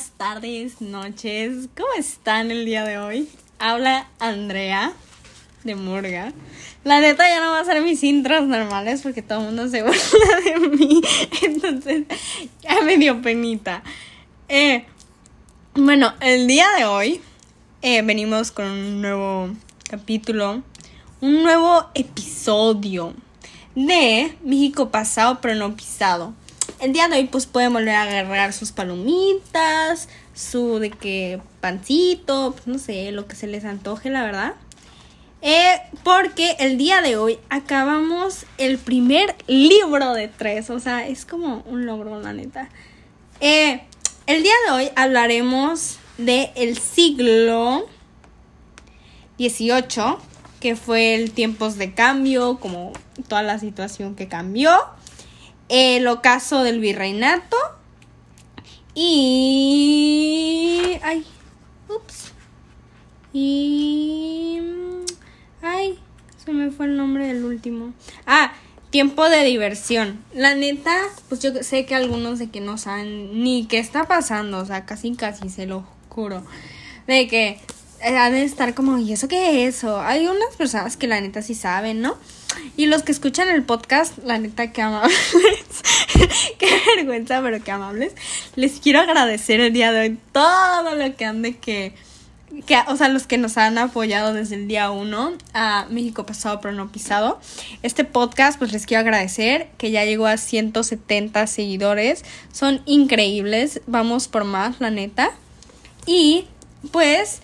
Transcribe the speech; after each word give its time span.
tardes, 0.00 0.80
noches. 0.80 1.68
¿Cómo 1.76 1.92
están 1.98 2.50
el 2.50 2.64
día 2.64 2.82
de 2.84 2.96
hoy? 2.96 3.28
Habla 3.58 4.08
Andrea 4.20 4.94
de 5.64 5.74
Murga. 5.74 6.32
La 6.82 7.00
neta 7.00 7.28
ya 7.28 7.44
no 7.44 7.50
va 7.50 7.60
a 7.60 7.64
ser 7.66 7.82
mis 7.82 8.02
intros 8.02 8.46
normales 8.46 9.02
porque 9.02 9.20
todo 9.20 9.40
el 9.40 9.46
mundo 9.46 9.68
se 9.68 9.82
burla 9.82 10.40
de 10.44 10.68
mí. 10.70 11.02
Entonces 11.42 12.04
ya 12.62 12.80
me 12.80 12.96
dio 12.96 13.20
penita. 13.20 13.82
Eh, 14.48 14.86
bueno, 15.74 16.14
el 16.20 16.46
día 16.46 16.68
de 16.78 16.86
hoy 16.86 17.20
eh, 17.82 18.00
venimos 18.00 18.50
con 18.50 18.64
un 18.64 19.02
nuevo 19.02 19.50
capítulo, 19.90 20.62
un 21.20 21.42
nuevo 21.42 21.84
episodio 21.92 23.12
de 23.74 24.38
México 24.42 24.88
pasado 24.88 25.38
pero 25.42 25.54
no 25.54 25.76
pisado 25.76 26.32
el 26.82 26.92
día 26.92 27.06
de 27.06 27.16
hoy 27.18 27.24
pues 27.24 27.46
pueden 27.46 27.72
volver 27.72 27.94
a 27.94 28.02
agarrar 28.02 28.52
sus 28.52 28.72
palomitas, 28.72 30.08
su 30.34 30.80
de 30.80 30.90
que 30.90 31.40
pancito, 31.60 32.52
pues 32.52 32.66
no 32.66 32.78
sé, 32.78 33.12
lo 33.12 33.28
que 33.28 33.36
se 33.36 33.46
les 33.46 33.64
antoje, 33.64 34.10
la 34.10 34.24
verdad. 34.24 34.54
Eh, 35.42 35.80
porque 36.02 36.56
el 36.58 36.78
día 36.78 37.00
de 37.00 37.16
hoy 37.16 37.38
acabamos 37.50 38.46
el 38.58 38.78
primer 38.78 39.36
libro 39.46 40.12
de 40.12 40.26
tres, 40.26 40.70
o 40.70 40.80
sea, 40.80 41.06
es 41.06 41.24
como 41.24 41.62
un 41.66 41.86
logro, 41.86 42.20
la 42.20 42.32
neta. 42.32 42.68
Eh, 43.40 43.82
el 44.26 44.42
día 44.42 44.54
de 44.66 44.72
hoy 44.72 44.90
hablaremos 44.96 45.98
de 46.18 46.50
el 46.56 46.78
siglo 46.78 47.86
XVIII, 49.38 50.16
que 50.58 50.74
fue 50.74 51.14
el 51.14 51.30
tiempos 51.30 51.78
de 51.78 51.94
cambio, 51.94 52.58
como 52.58 52.92
toda 53.28 53.42
la 53.42 53.60
situación 53.60 54.16
que 54.16 54.26
cambió 54.26 54.72
el 55.72 56.06
ocaso 56.06 56.62
del 56.62 56.80
virreinato 56.80 57.56
y... 58.94 60.98
Ay, 61.02 61.24
ups. 61.88 62.32
Y... 63.32 64.60
Ay, 65.62 65.98
se 66.44 66.52
me 66.52 66.70
fue 66.70 66.84
el 66.84 66.98
nombre 66.98 67.26
del 67.26 67.42
último. 67.44 67.94
Ah, 68.26 68.52
tiempo 68.90 69.30
de 69.30 69.44
diversión. 69.44 70.22
La 70.34 70.54
neta, 70.54 70.94
pues 71.30 71.40
yo 71.40 71.54
sé 71.62 71.86
que 71.86 71.94
algunos 71.94 72.38
de 72.38 72.50
que 72.50 72.60
no 72.60 72.76
saben 72.76 73.42
ni 73.42 73.64
qué 73.64 73.78
está 73.78 74.06
pasando, 74.06 74.58
o 74.58 74.66
sea, 74.66 74.84
casi 74.84 75.16
casi 75.16 75.48
se 75.48 75.64
lo 75.64 75.86
juro. 76.10 76.44
De 77.06 77.26
que 77.28 77.58
han 78.04 78.32
de 78.32 78.44
estar 78.44 78.74
como, 78.74 78.98
¿y 78.98 79.14
eso 79.14 79.26
qué 79.26 79.66
es 79.66 79.76
eso? 79.76 80.02
Hay 80.02 80.26
unas 80.26 80.54
personas 80.58 80.98
que 80.98 81.06
la 81.06 81.18
neta 81.18 81.40
sí 81.40 81.54
saben, 81.54 82.02
¿no? 82.02 82.18
Y 82.76 82.86
los 82.86 83.02
que 83.02 83.12
escuchan 83.12 83.48
el 83.48 83.62
podcast, 83.62 84.18
la 84.24 84.38
neta, 84.38 84.72
que 84.72 84.82
amables. 84.82 85.22
qué 86.58 86.66
vergüenza, 86.96 87.40
pero 87.42 87.62
qué 87.62 87.70
amables. 87.70 88.14
Les 88.56 88.80
quiero 88.80 89.00
agradecer 89.00 89.60
el 89.60 89.72
día 89.72 89.92
de 89.92 90.00
hoy 90.00 90.18
todo 90.32 90.94
lo 90.94 91.16
que 91.16 91.24
han 91.24 91.42
de 91.42 91.56
que. 91.56 91.94
Que, 92.66 92.76
o 92.88 92.96
sea, 92.96 93.08
los 93.08 93.26
que 93.26 93.38
nos 93.38 93.56
han 93.56 93.78
apoyado 93.78 94.34
desde 94.34 94.56
el 94.56 94.68
día 94.68 94.90
uno 94.90 95.32
a 95.54 95.86
México 95.88 96.26
pasado 96.26 96.60
pero 96.60 96.74
no 96.74 96.92
pisado. 96.92 97.40
Este 97.82 98.04
podcast, 98.04 98.58
pues 98.58 98.72
les 98.72 98.84
quiero 98.84 99.00
agradecer 99.00 99.68
que 99.78 99.90
ya 99.90 100.04
llegó 100.04 100.26
a 100.26 100.36
170 100.36 101.46
seguidores. 101.46 102.26
Son 102.52 102.82
increíbles. 102.84 103.80
Vamos 103.86 104.28
por 104.28 104.44
más, 104.44 104.80
la 104.80 104.90
neta. 104.90 105.30
Y 106.04 106.44
pues 106.90 107.40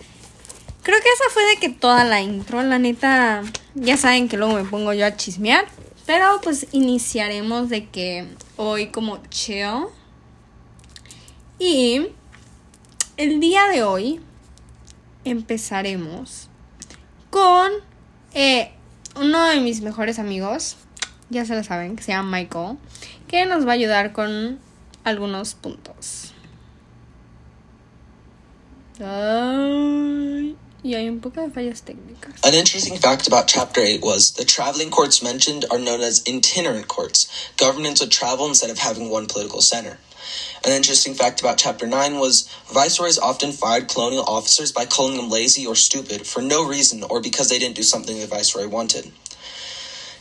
creo 0.83 0.99
que 0.99 1.09
esa 1.09 1.29
fue 1.31 1.45
de 1.49 1.57
que 1.57 1.69
toda 1.69 2.05
la 2.05 2.21
intro, 2.21 2.61
la 2.63 2.79
neta, 2.79 3.43
ya 3.75 3.97
saben 3.97 4.27
que 4.27 4.37
luego 4.37 4.53
me 4.53 4.63
pongo 4.63 4.93
yo 4.93 5.05
a 5.05 5.15
chismear. 5.15 5.65
Pero 6.05 6.39
pues 6.41 6.67
iniciaremos 6.71 7.69
de 7.69 7.87
que 7.87 8.27
hoy 8.57 8.87
como 8.87 9.17
cheo. 9.29 9.91
Y 11.59 12.07
el 13.17 13.39
día 13.39 13.67
de 13.67 13.83
hoy 13.83 14.19
empezaremos 15.23 16.49
con 17.29 17.71
eh, 18.33 18.71
uno 19.15 19.45
de 19.45 19.59
mis 19.59 19.81
mejores 19.81 20.19
amigos, 20.19 20.77
ya 21.29 21.45
se 21.45 21.55
lo 21.55 21.63
saben, 21.63 21.95
que 21.95 22.03
se 22.03 22.11
llama 22.11 22.39
Michael, 22.39 22.77
que 23.27 23.45
nos 23.45 23.67
va 23.67 23.71
a 23.71 23.75
ayudar 23.75 24.13
con 24.13 24.59
algunos 25.03 25.53
puntos. 25.53 26.33
Ay. 28.99 30.57
Un 30.81 31.19
poco 31.19 31.45
de 31.45 31.53
fallas 31.53 31.81
técnicas. 31.81 32.39
An 32.45 32.53
interesting 32.53 32.95
fact 32.95 33.27
about 33.27 33.49
Chapter 33.49 33.81
8 33.81 34.01
was 34.01 34.31
the 34.31 34.45
traveling 34.45 34.89
courts 34.89 35.21
mentioned 35.21 35.65
are 35.69 35.77
known 35.77 35.99
as 35.99 36.23
itinerant 36.25 36.87
courts. 36.87 37.27
Governments 37.57 37.99
would 37.99 38.11
travel 38.11 38.47
instead 38.47 38.69
of 38.69 38.77
having 38.77 39.09
one 39.09 39.25
political 39.25 39.59
center. 39.59 39.97
An 40.63 40.71
interesting 40.71 41.15
fact 41.15 41.41
about 41.41 41.57
Chapter 41.57 41.85
9 41.85 42.17
was 42.17 42.47
viceroys 42.71 43.19
often 43.19 43.51
fired 43.51 43.89
colonial 43.89 44.23
officers 44.23 44.71
by 44.71 44.85
calling 44.85 45.17
them 45.17 45.29
lazy 45.29 45.67
or 45.67 45.75
stupid 45.75 46.25
for 46.25 46.41
no 46.41 46.65
reason 46.65 47.03
or 47.03 47.21
because 47.21 47.49
they 47.49 47.59
didn't 47.59 47.75
do 47.75 47.83
something 47.83 48.17
the 48.17 48.27
viceroy 48.27 48.67
wanted. 48.67 49.11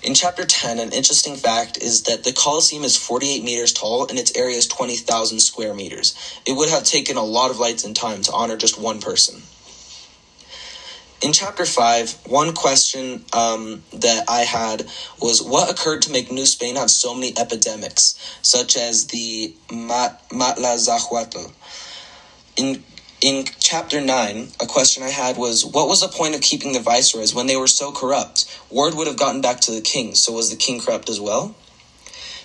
In 0.03 0.15
Chapter 0.15 0.45
10, 0.45 0.81
an 0.81 0.93
interesting 0.93 1.37
fact 1.37 1.77
is 1.77 2.03
that 2.03 2.25
the 2.25 2.33
Colosseum 2.33 2.83
is 2.83 2.97
48 2.97 3.45
meters 3.45 3.73
tall 3.73 4.09
and 4.09 4.19
its 4.19 4.37
area 4.37 4.57
is 4.57 4.67
20,000 4.67 5.39
square 5.39 5.75
meters. 5.75 6.17
It 6.47 6.57
would 6.57 6.69
have 6.69 6.83
taken 6.83 7.17
a 7.17 7.23
lot 7.23 7.53
of 7.53 7.61
lights 7.61 7.85
and 7.85 7.95
time 7.95 8.23
to 8.23 8.33
honor 8.33 8.57
just 8.57 8.81
one 8.81 9.01
person. 9.01 9.43
In 11.21 11.33
chapter 11.33 11.67
5, 11.67 12.27
one 12.29 12.55
question 12.55 13.25
um, 13.33 13.83
that 13.93 14.27
I 14.29 14.43
had 14.43 14.87
was 15.21 15.43
what 15.43 15.69
occurred 15.69 16.03
to 16.03 16.13
make 16.13 16.31
New 16.31 16.47
Spain 16.47 16.77
have 16.77 16.93
so 16.93 17.13
many 17.13 17.37
epidemics, 17.37 18.15
such 18.41 18.77
as 18.77 19.09
the 19.09 19.53
Matlazahuatl? 19.69 21.53
In 22.57 22.85
in 23.21 23.47
chapter 23.59 24.01
9, 24.01 24.49
a 24.61 24.67
question 24.67 25.03
I 25.03 25.11
had 25.11 25.37
was 25.37 25.67
what 25.67 25.89
was 25.89 26.03
the 26.03 26.09
point 26.09 26.37
of 26.37 26.41
keeping 26.41 26.73
the 26.73 26.79
viceroys 26.79 27.35
when 27.35 27.49
they 27.49 27.57
were 27.57 27.67
so 27.67 27.91
corrupt? 27.91 28.47
Word 28.71 28.95
would 28.95 29.09
have 29.09 29.19
gotten 29.19 29.41
back 29.41 29.59
to 29.63 29.73
the 29.73 29.81
king, 29.81 30.15
so 30.15 30.33
was 30.35 30.51
the 30.51 30.57
king 30.57 30.81
corrupt 30.81 31.09
as 31.09 31.21
well? 31.21 31.57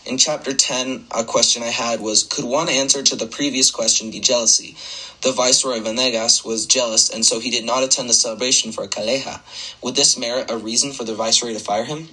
In 0.06 0.18
chapter 0.18 0.54
10, 0.54 1.06
a 1.12 1.24
question 1.24 1.64
I 1.64 1.70
had 1.70 2.02
was 2.02 2.24
could 2.24 2.44
one 2.44 2.68
answer 2.68 3.02
to 3.04 3.16
the 3.16 3.26
previous 3.26 3.72
question 3.72 4.12
be 4.12 4.20
jealousy? 4.20 4.76
The 5.22 5.32
viceroy 5.32 5.80
Venegas 5.80 6.44
was 6.44 6.66
jealous, 6.66 7.10
and 7.10 7.26
so 7.26 7.40
he 7.40 7.50
did 7.50 7.64
not 7.64 7.84
attend 7.84 8.10
the 8.10 8.14
celebration 8.14 8.74
for 8.74 8.84
a 8.84 8.90
Caleja. 8.90 9.40
Would 9.82 9.96
this 9.96 10.18
merit 10.18 10.52
a 10.52 10.58
reason 10.58 10.92
for 10.92 11.06
the 11.06 11.16
viceroy 11.16 11.54
to 11.54 11.60
fire 11.60 11.86
him? 11.86 12.10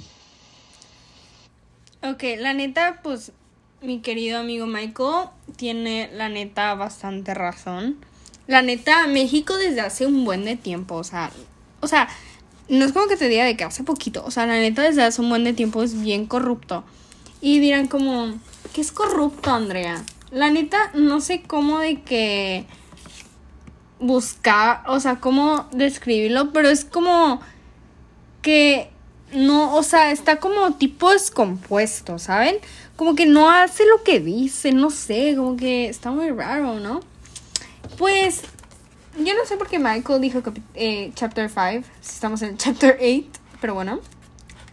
Ok, 2.05 2.23
la 2.39 2.53
neta, 2.53 3.01
pues 3.03 3.33
mi 3.83 4.01
querido 4.01 4.39
amigo 4.39 4.67
Michael 4.67 5.31
tiene 5.57 6.11
la 6.15 6.29
neta 6.29 6.75
bastante 6.75 7.35
razón. 7.35 8.05
La 8.47 8.63
neta, 8.63 9.09
México 9.09 9.57
desde 9.57 9.81
hace 9.81 10.07
un 10.07 10.25
buen 10.25 10.45
de 10.45 10.55
tiempo, 10.55 10.95
o 10.95 11.05
sea, 11.05 11.33
o 11.81 11.89
sea, 11.89 12.09
no 12.69 12.85
es 12.85 12.93
como 12.93 13.09
que 13.09 13.17
te 13.17 13.29
diga 13.29 13.45
de 13.45 13.57
que 13.57 13.65
hace 13.65 13.83
poquito, 13.83 14.25
o 14.25 14.31
sea, 14.31 14.47
la 14.47 14.55
neta 14.55 14.83
desde 14.83 15.03
hace 15.03 15.21
un 15.21 15.29
buen 15.29 15.43
de 15.43 15.55
tiempo 15.55 15.83
es 15.83 16.01
bien 16.01 16.27
corrupto. 16.27 16.85
Y 17.41 17.59
dirán 17.59 17.89
como, 17.89 18.35
¿qué 18.73 18.81
es 18.81 18.93
corrupto, 18.93 19.51
Andrea? 19.51 20.05
La 20.31 20.51
neta, 20.51 20.91
no 20.95 21.21
sé 21.21 21.43
cómo 21.43 21.79
de 21.79 22.03
que 22.03 22.67
buscar, 23.99 24.83
o 24.87 25.01
sea, 25.01 25.17
cómo 25.21 25.69
describirlo, 25.73 26.53
pero 26.53 26.69
es 26.69 26.85
como 26.85 27.41
que 28.43 28.91
no, 29.33 29.77
o 29.77 29.83
sea, 29.83 30.11
está 30.11 30.37
como 30.37 30.75
tipo 30.75 31.11
descompuesto, 31.11 32.19
¿saben? 32.19 32.57
Como 32.97 33.15
que 33.15 33.27
no 33.27 33.51
hace 33.51 33.85
lo 33.87 34.03
que 34.03 34.21
dice, 34.21 34.73
no 34.73 34.91
sé, 34.91 35.35
como 35.37 35.57
que 35.57 35.89
está 35.89 36.11
muy 36.11 36.31
raro, 36.31 36.81
¿no? 36.81 37.01
Pues 37.99 38.43
yo 39.19 39.35
no 39.35 39.45
sé 39.47 39.57
por 39.57 39.69
qué 39.69 39.79
Michael 39.79 40.21
dijo 40.21 40.43
eh, 40.75 41.13
chapter 41.15 41.49
5, 41.49 41.87
si 42.01 42.15
estamos 42.15 42.43
en 42.43 42.57
chapter 42.57 42.99
8, 43.01 43.27
pero 43.61 43.75
bueno, 43.75 44.01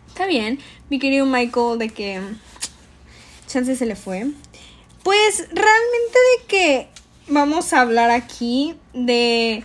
está 0.08 0.25
bien, 0.25 0.60
mi 0.90 1.00
querido 1.00 1.25
Michael, 1.25 1.80
de 1.80 1.90
que 1.90 2.22
chance 3.48 3.76
se 3.76 3.86
le 3.86 3.96
fue. 3.96 4.28
Pues 5.04 5.40
realmente 5.40 6.20
de 6.40 6.46
que 6.48 6.88
vamos 7.28 7.74
a 7.74 7.82
hablar 7.82 8.12
aquí 8.12 8.76
de 8.94 9.64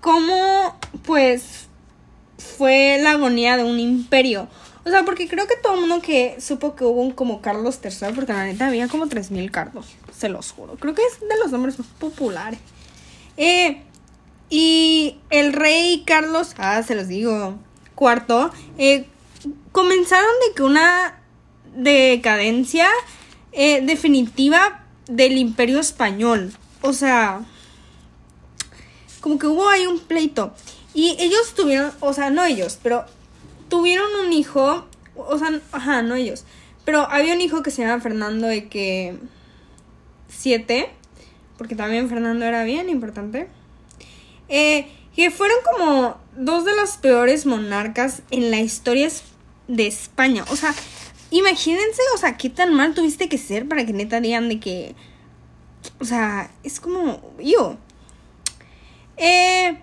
cómo 0.00 0.78
pues 1.04 1.68
fue 2.38 2.98
la 3.00 3.12
agonía 3.12 3.56
de 3.56 3.64
un 3.64 3.78
imperio. 3.78 4.48
O 4.84 4.90
sea, 4.90 5.04
porque 5.04 5.28
creo 5.28 5.46
que 5.46 5.56
todo 5.56 5.74
el 5.74 5.80
mundo 5.80 6.00
que 6.00 6.40
supo 6.40 6.74
que 6.74 6.84
hubo 6.84 7.02
un 7.02 7.12
como 7.12 7.42
Carlos 7.42 7.78
III, 7.82 8.14
porque 8.14 8.32
la 8.32 8.44
neta 8.44 8.66
había 8.66 8.88
como 8.88 9.06
3.000 9.06 9.50
Carlos, 9.50 9.86
se 10.16 10.28
los 10.28 10.52
juro. 10.52 10.76
Creo 10.76 10.94
que 10.94 11.02
es 11.02 11.20
de 11.20 11.38
los 11.38 11.52
nombres 11.52 11.78
más 11.78 11.88
populares. 11.98 12.58
Eh, 13.36 13.82
y 14.48 15.18
el 15.28 15.52
rey 15.52 16.02
Carlos, 16.06 16.54
ah, 16.58 16.82
se 16.82 16.94
los 16.94 17.08
digo, 17.08 17.58
cuarto, 17.94 18.50
eh, 18.78 19.06
comenzaron 19.70 20.30
de 20.48 20.54
que 20.54 20.62
una 20.62 21.20
decadencia 21.76 22.88
eh, 23.52 23.80
definitiva 23.84 24.84
del 25.06 25.38
imperio 25.38 25.80
español. 25.80 26.52
O 26.82 26.92
sea, 26.92 27.42
como 29.20 29.38
que 29.38 29.46
hubo 29.46 29.68
ahí 29.68 29.86
un 29.86 30.00
pleito. 30.00 30.54
Y 30.94 31.16
ellos 31.18 31.54
tuvieron, 31.54 31.92
o 32.00 32.12
sea, 32.12 32.30
no 32.30 32.44
ellos, 32.44 32.78
pero 32.82 33.04
tuvieron 33.68 34.08
un 34.26 34.32
hijo, 34.32 34.86
o 35.14 35.38
sea, 35.38 35.60
ajá, 35.72 36.02
no 36.02 36.14
ellos. 36.14 36.44
Pero 36.84 37.08
había 37.10 37.34
un 37.34 37.40
hijo 37.40 37.62
que 37.62 37.70
se 37.70 37.82
llama 37.82 38.02
Fernando 38.02 38.46
de 38.46 38.68
que... 38.68 39.18
Siete 40.28 40.90
porque 41.60 41.76
también 41.76 42.08
Fernando 42.08 42.46
era 42.46 42.64
bien 42.64 42.88
importante, 42.88 43.46
eh, 44.48 44.88
que 45.14 45.30
fueron 45.30 45.58
como 45.62 46.16
dos 46.34 46.64
de 46.64 46.74
los 46.74 46.96
peores 46.96 47.44
monarcas 47.44 48.22
en 48.30 48.50
la 48.50 48.60
historia 48.60 49.10
de 49.68 49.86
España. 49.86 50.46
O 50.48 50.56
sea, 50.56 50.74
imagínense, 51.30 52.02
o 52.14 52.18
sea, 52.18 52.36
qué 52.36 52.50
tan 52.50 52.74
mal 52.74 52.94
tuviste 52.94 53.28
que 53.28 53.38
ser 53.38 53.68
para 53.68 53.84
que 53.86 53.92
neta 53.92 54.20
digan 54.20 54.48
de 54.48 54.60
que... 54.60 54.94
O 55.98 56.04
sea, 56.04 56.50
es 56.62 56.80
como... 56.80 57.34
Yo. 57.38 57.76
Eh, 59.16 59.78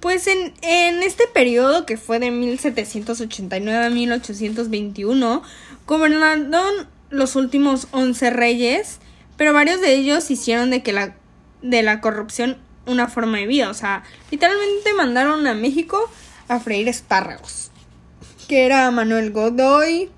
pues 0.00 0.26
en, 0.26 0.52
en 0.62 1.02
este 1.02 1.26
periodo 1.26 1.86
que 1.86 1.96
fue 1.96 2.18
de 2.18 2.30
1789 2.30 3.86
a 3.86 3.90
1821, 3.90 5.42
gobernaron 5.86 6.88
los 7.10 7.36
últimos 7.36 7.88
11 7.92 8.30
reyes, 8.30 8.98
pero 9.36 9.52
varios 9.52 9.80
de 9.80 9.94
ellos 9.94 10.30
hicieron 10.30 10.70
de 10.70 10.82
que 10.82 10.92
la, 10.92 11.16
de 11.62 11.82
la 11.82 12.00
corrupción 12.00 12.58
una 12.88 13.06
forma 13.08 13.38
de 13.38 13.46
vida. 13.46 13.70
O 13.70 13.74
sea, 13.74 14.02
literalmente 14.30 14.92
mandaron 14.94 15.46
a 15.46 15.54
México 15.54 16.10
a 16.48 16.58
freír 16.58 16.88
espárragos. 16.88 17.70
Que 18.48 18.64
era 18.64 18.90
Manuel 18.90 19.30
Godoy, 19.30 20.10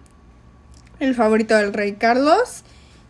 el 1.01 1.15
favorito 1.15 1.57
del 1.57 1.73
rey 1.73 1.95
Carlos. 1.95 2.63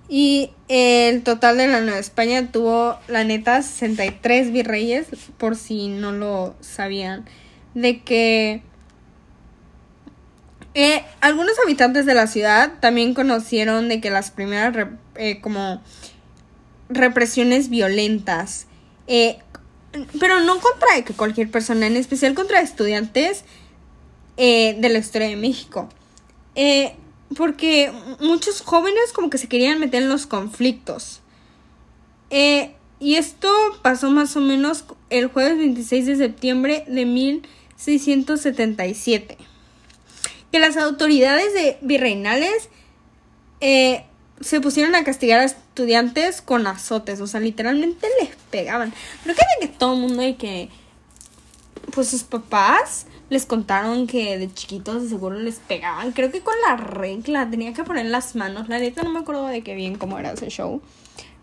Y 0.09 0.51
el 0.69 1.23
total 1.23 1.59
de 1.59 1.69
la 1.69 1.81
Nueva 1.81 1.99
España 1.99 2.51
tuvo, 2.51 2.99
la 3.07 3.23
neta, 3.23 3.63
63 3.63 4.51
virreyes, 4.51 5.07
por 5.39 5.55
si 5.55 5.89
no 5.89 6.11
lo 6.11 6.57
sabían. 6.61 7.27
De 7.75 8.03
que 8.03 8.63
eh, 10.75 11.05
algunos 11.21 11.59
habitantes 11.65 12.07
de 12.07 12.15
la 12.15 12.27
ciudad 12.27 12.73
también 12.81 13.15
conocieron 13.15 13.89
de 13.89 14.01
que 14.01 14.11
las 14.11 14.31
primeras 14.31 14.89
eh, 15.17 15.41
como 15.41 15.81
represiones 16.89 17.69
violentas, 17.69 18.67
eh, 19.07 19.39
pero 20.19 20.41
no 20.41 20.59
contra 20.61 21.05
que 21.05 21.13
cualquier 21.13 21.51
persona, 21.53 21.87
en 21.87 21.97
especial 21.97 22.35
contra 22.35 22.61
estudiantes 22.61 23.45
de 24.37 24.89
la 24.91 24.99
historia 24.99 25.29
de 25.29 25.37
México. 25.37 25.89
Porque 27.37 27.93
muchos 28.21 28.61
jóvenes 28.61 29.13
como 29.13 29.31
que 29.31 29.39
se 29.39 29.49
querían 29.49 29.81
meter 29.81 30.03
en 30.03 30.09
los 30.09 30.27
conflictos. 30.27 31.21
y 32.31 33.15
esto 33.15 33.49
pasó 33.83 34.11
más 34.11 34.37
o 34.37 34.41
menos 34.41 34.85
el 35.09 35.29
jueves 35.29 35.57
26 35.59 36.07
de 36.07 36.17
septiembre 36.17 36.85
de 36.87 37.07
1677 37.07 39.39
que 40.51 40.59
las 40.59 40.77
autoridades 40.77 41.53
de 41.55 41.79
virreinales 41.81 42.69
eh, 43.61 44.05
se 44.41 44.61
pusieron 44.61 44.95
a 44.95 45.05
castigar 45.05 45.41
a 45.41 45.45
estudiantes 45.45 46.43
con 46.43 46.67
azotes, 46.67 47.21
o 47.21 47.27
sea, 47.27 47.41
literalmente 47.41 48.07
les 48.21 48.31
pegaban. 48.51 48.93
Pero 49.23 49.37
que 49.37 49.67
que 49.67 49.73
todo 49.73 49.95
el 49.95 50.01
mundo 50.01 50.27
y 50.27 50.35
que, 50.35 50.71
pues 51.91 52.09
sus 52.09 52.23
papás 52.23 53.07
les 53.29 53.47
contaron 53.47 54.07
que 54.07 54.39
de 54.39 54.53
chiquitos 54.53 55.03
de 55.03 55.09
seguro 55.09 55.39
les 55.39 55.57
pegaban. 55.61 56.13
Creo 56.13 56.31
que 56.31 56.41
con 56.41 56.55
la 56.67 56.77
regla 56.77 57.49
tenía 57.49 57.73
que 57.73 57.85
poner 57.85 58.07
las 58.07 58.35
manos. 58.35 58.69
La 58.69 58.79
neta 58.79 59.03
no 59.03 59.11
me 59.11 59.21
acuerdo 59.21 59.47
de 59.47 59.63
qué 59.63 59.75
bien 59.75 59.97
cómo 59.97 60.19
era 60.19 60.33
ese 60.33 60.49
show. 60.49 60.83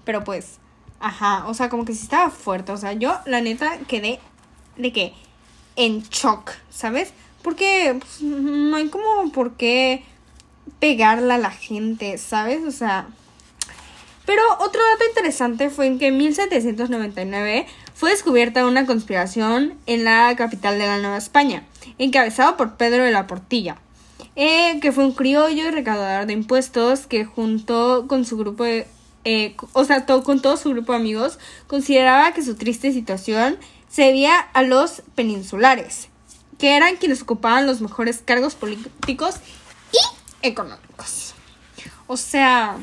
Pero 0.04 0.24
pues, 0.24 0.60
ajá, 1.00 1.48
o 1.48 1.54
sea, 1.54 1.70
como 1.70 1.86
que 1.86 1.94
sí 1.94 2.04
estaba 2.04 2.30
fuerte. 2.30 2.72
O 2.72 2.78
sea, 2.78 2.94
yo 2.94 3.18
la 3.26 3.42
neta 3.42 3.78
quedé 3.88 4.20
de 4.76 4.92
que 4.92 5.14
en 5.76 6.04
shock, 6.04 6.52
¿sabes? 6.70 7.14
Porque 7.42 7.96
pues, 8.00 8.22
no 8.22 8.76
hay 8.76 8.90
como 8.90 9.32
por 9.32 9.54
qué 9.56 10.04
pegarla 10.80 11.36
a 11.36 11.40
la 11.40 11.52
gente, 11.52 12.18
¿sabes? 12.18 12.64
O 12.66 12.72
sea... 12.72 13.08
Pero 14.26 14.42
otro 14.60 14.82
dato 14.92 15.06
interesante 15.08 15.70
fue 15.70 15.88
en 15.88 16.00
que 16.00 16.08
en 16.08 16.18
1799 16.18 17.66
fue 17.98 18.12
descubierta 18.12 18.68
una 18.68 18.86
conspiración 18.86 19.74
en 19.88 20.04
la 20.04 20.36
capital 20.38 20.78
de 20.78 20.86
la 20.86 21.00
Nueva 21.00 21.18
España, 21.18 21.64
encabezado 21.98 22.56
por 22.56 22.76
Pedro 22.76 23.04
de 23.04 23.12
la 23.12 23.26
Portilla, 23.26 23.78
eh, 24.36 24.80
que 24.82 24.92
fue 24.92 25.04
un 25.04 25.14
criollo 25.14 25.68
y 25.68 25.72
recaudador 25.72 26.28
de 26.28 26.34
impuestos 26.34 27.08
que 27.08 27.26
junto 27.26 28.06
con 28.08 28.24
su 28.24 28.38
grupo 28.38 28.66
de, 28.66 28.86
eh, 29.24 29.56
o 29.74 29.84
sea, 29.84 30.06
con 30.06 30.44
todo 30.44 30.58
su 30.58 30.70
grupo 30.70 30.92
de 30.92 31.00
amigos, 31.00 31.40
consideraba 31.66 32.34
que 32.34 32.44
su 32.44 32.54
triste 32.54 32.94
situación 32.94 33.58
se 33.90 34.04
debía 34.04 34.38
a 34.38 34.62
los 34.62 35.02
peninsulares, 35.16 36.10
que 36.60 36.78
eran 36.78 36.98
quienes 36.98 37.24
ocupaban 37.24 37.66
los 37.66 37.82
mejores 37.82 38.22
cargos 38.24 38.54
políticos 38.54 39.38
y 39.92 40.48
económicos. 40.48 41.34
O 42.06 42.16
sea, 42.16 42.78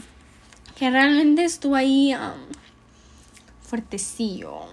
que 0.77 0.91
realmente 0.91 1.45
estuvo 1.45 1.77
ahí 1.77 2.15
um, 2.15 2.33
fuertecillo. 3.63 4.67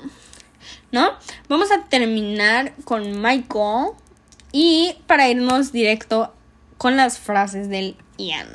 ¿No? 0.91 1.11
Vamos 1.47 1.71
a 1.71 1.83
terminar 1.85 2.73
con 2.83 3.21
Michael 3.21 3.91
y 4.51 4.97
para 5.07 5.29
irnos 5.29 5.71
directo 5.71 6.33
con 6.77 6.97
las 6.97 7.19
frases 7.19 7.69
del 7.69 7.95
Ian. 8.17 8.49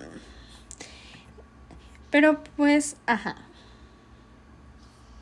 Pero 2.11 2.43
pues, 2.57 2.97
ajá. 3.07 3.46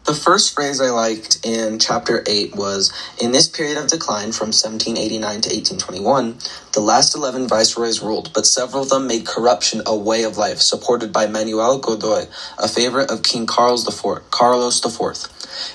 The 0.04 0.12
first 0.12 0.54
phrase 0.54 0.82
I 0.82 0.90
liked 0.90 1.38
in 1.46 1.78
chapter 1.78 2.22
8 2.26 2.54
was 2.54 2.92
In 3.18 3.32
this 3.32 3.48
period 3.48 3.78
of 3.78 3.86
decline 3.86 4.32
from 4.32 4.48
1789 4.48 5.20
to 5.40 5.48
1821, 5.48 6.36
the 6.72 6.80
last 6.80 7.14
11 7.14 7.48
viceroys 7.48 8.02
ruled, 8.02 8.30
but 8.34 8.44
several 8.44 8.82
of 8.82 8.90
them 8.90 9.06
made 9.06 9.24
corruption 9.24 9.80
a 9.86 9.96
way 9.96 10.24
of 10.24 10.36
life, 10.36 10.60
supported 10.60 11.10
by 11.10 11.26
Manuel 11.26 11.78
Godoy, 11.78 12.26
a 12.58 12.68
favorite 12.68 13.10
of 13.10 13.22
King 13.22 13.46
Carlos 13.46 13.88
IV. 13.88 14.30
Carlos 14.30 14.84
IV. 14.84 15.26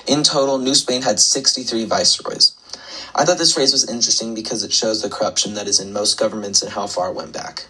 In 0.06 0.22
total, 0.22 0.58
New 0.58 0.76
Spain 0.76 1.02
had 1.02 1.18
63 1.18 1.86
viceroys. 1.86 2.54
I 3.16 3.24
thought 3.24 3.38
this 3.38 3.54
phrase 3.54 3.72
was 3.72 3.90
interesting 3.90 4.36
because 4.36 4.62
it 4.62 4.72
shows 4.72 5.02
the 5.02 5.10
corruption 5.10 5.54
that 5.54 5.66
is 5.66 5.80
in 5.80 5.92
most 5.92 6.20
governments 6.20 6.62
and 6.62 6.70
how 6.70 6.86
far 6.86 7.10
it 7.10 7.16
went 7.16 7.32
back. 7.32 7.66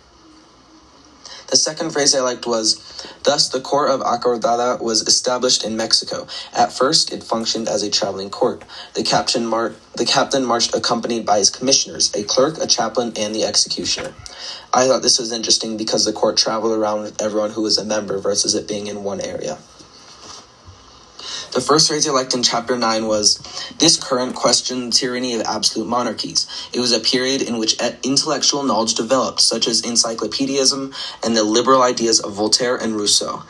The 1.50 1.56
second 1.56 1.90
phrase 1.90 2.14
I 2.14 2.20
liked 2.20 2.46
was, 2.46 2.78
Thus 3.22 3.48
the 3.48 3.60
court 3.60 3.90
of 3.90 4.00
Acordada 4.00 4.80
was 4.80 5.02
established 5.02 5.64
in 5.64 5.76
Mexico. 5.76 6.26
At 6.52 6.72
first, 6.72 7.12
it 7.12 7.22
functioned 7.22 7.68
as 7.68 7.82
a 7.82 7.90
traveling 7.90 8.30
court. 8.30 8.64
The 8.94 9.02
captain, 9.02 9.46
mar- 9.46 9.74
the 9.96 10.04
captain 10.04 10.44
marched 10.44 10.74
accompanied 10.74 11.26
by 11.26 11.38
his 11.38 11.50
commissioners, 11.50 12.14
a 12.14 12.22
clerk, 12.24 12.58
a 12.58 12.66
chaplain, 12.66 13.12
and 13.16 13.34
the 13.34 13.44
executioner. 13.44 14.14
I 14.72 14.86
thought 14.86 15.02
this 15.02 15.18
was 15.18 15.32
interesting 15.32 15.76
because 15.76 16.04
the 16.04 16.12
court 16.12 16.36
traveled 16.36 16.78
around 16.78 17.02
with 17.02 17.20
everyone 17.20 17.50
who 17.50 17.62
was 17.62 17.78
a 17.78 17.84
member 17.84 18.18
versus 18.18 18.54
it 18.54 18.68
being 18.68 18.86
in 18.86 19.04
one 19.04 19.20
area. 19.20 19.58
The 21.52 21.60
first 21.60 21.88
phrase 21.88 22.06
I 22.06 22.12
liked 22.12 22.32
in 22.32 22.44
chapter 22.44 22.76
9 22.76 23.08
was 23.08 23.38
This 23.78 23.96
current 23.96 24.36
questioned 24.36 24.92
the 24.92 24.96
tyranny 24.96 25.34
of 25.34 25.42
absolute 25.42 25.88
monarchies. 25.88 26.46
It 26.72 26.78
was 26.78 26.92
a 26.92 27.00
period 27.00 27.42
in 27.42 27.58
which 27.58 27.76
intellectual 28.04 28.62
knowledge 28.62 28.94
developed, 28.94 29.40
such 29.40 29.66
as 29.66 29.82
encyclopedism 29.82 30.94
and 31.24 31.36
the 31.36 31.42
liberal 31.42 31.82
ideas 31.82 32.20
of 32.20 32.34
Voltaire 32.34 32.76
and 32.76 32.94
Rousseau. 32.94 33.42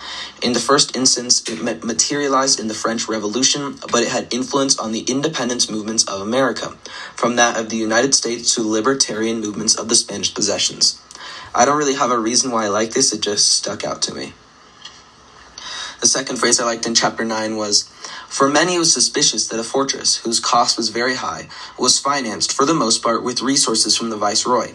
In 0.43 0.55
the 0.55 0.61
first 0.61 0.97
instance, 0.97 1.47
it 1.47 1.85
materialized 1.85 2.59
in 2.59 2.69
the 2.69 2.75
French 2.75 3.07
Revolution, 3.07 3.77
but 3.93 4.03
it 4.03 4.09
had 4.09 4.33
influence 4.33 4.79
on 4.79 4.93
the 4.93 5.01
independence 5.01 5.71
movements 5.71 6.05
of 6.05 6.23
America, 6.23 6.79
from 7.15 7.37
that 7.37 7.61
of 7.61 7.69
the 7.69 7.77
United 7.77 8.15
States 8.15 8.55
to 8.55 8.63
libertarian 8.63 9.43
movements 9.43 9.75
of 9.75 9.91
the 9.91 9.95
Spanish 9.95 10.33
possessions. 10.33 11.03
I 11.55 11.67
don't 11.67 11.77
really 11.77 11.97
have 11.97 12.11
a 12.11 12.19
reason 12.19 12.51
why 12.51 12.65
I 12.65 12.69
like 12.69 12.93
this, 12.93 13.13
it 13.13 13.21
just 13.21 13.53
stuck 13.53 13.85
out 13.85 14.01
to 14.03 14.15
me. 14.15 14.33
The 16.01 16.07
second 16.07 16.37
phrase 16.37 16.59
I 16.59 16.65
liked 16.65 16.87
in 16.87 16.95
chapter 16.95 17.27
9 17.27 17.57
was 17.57 17.83
For 18.27 18.49
many 18.49 18.77
it 18.77 18.79
was 18.79 18.91
suspicious 18.91 19.47
that 19.49 19.61
a 19.61 19.65
fortress, 19.65 20.17
whose 20.17 20.41
cost 20.41 20.79
was 20.79 20.89
very 20.89 21.17
high, 21.17 21.49
was 21.79 21.99
financed, 21.99 22.53
for 22.53 22.65
the 22.65 22.73
most 22.73 23.03
part, 23.03 23.23
with 23.23 23.43
resources 23.43 23.99
from 23.99 24.09
the 24.09 24.17
viceroy. 24.17 24.73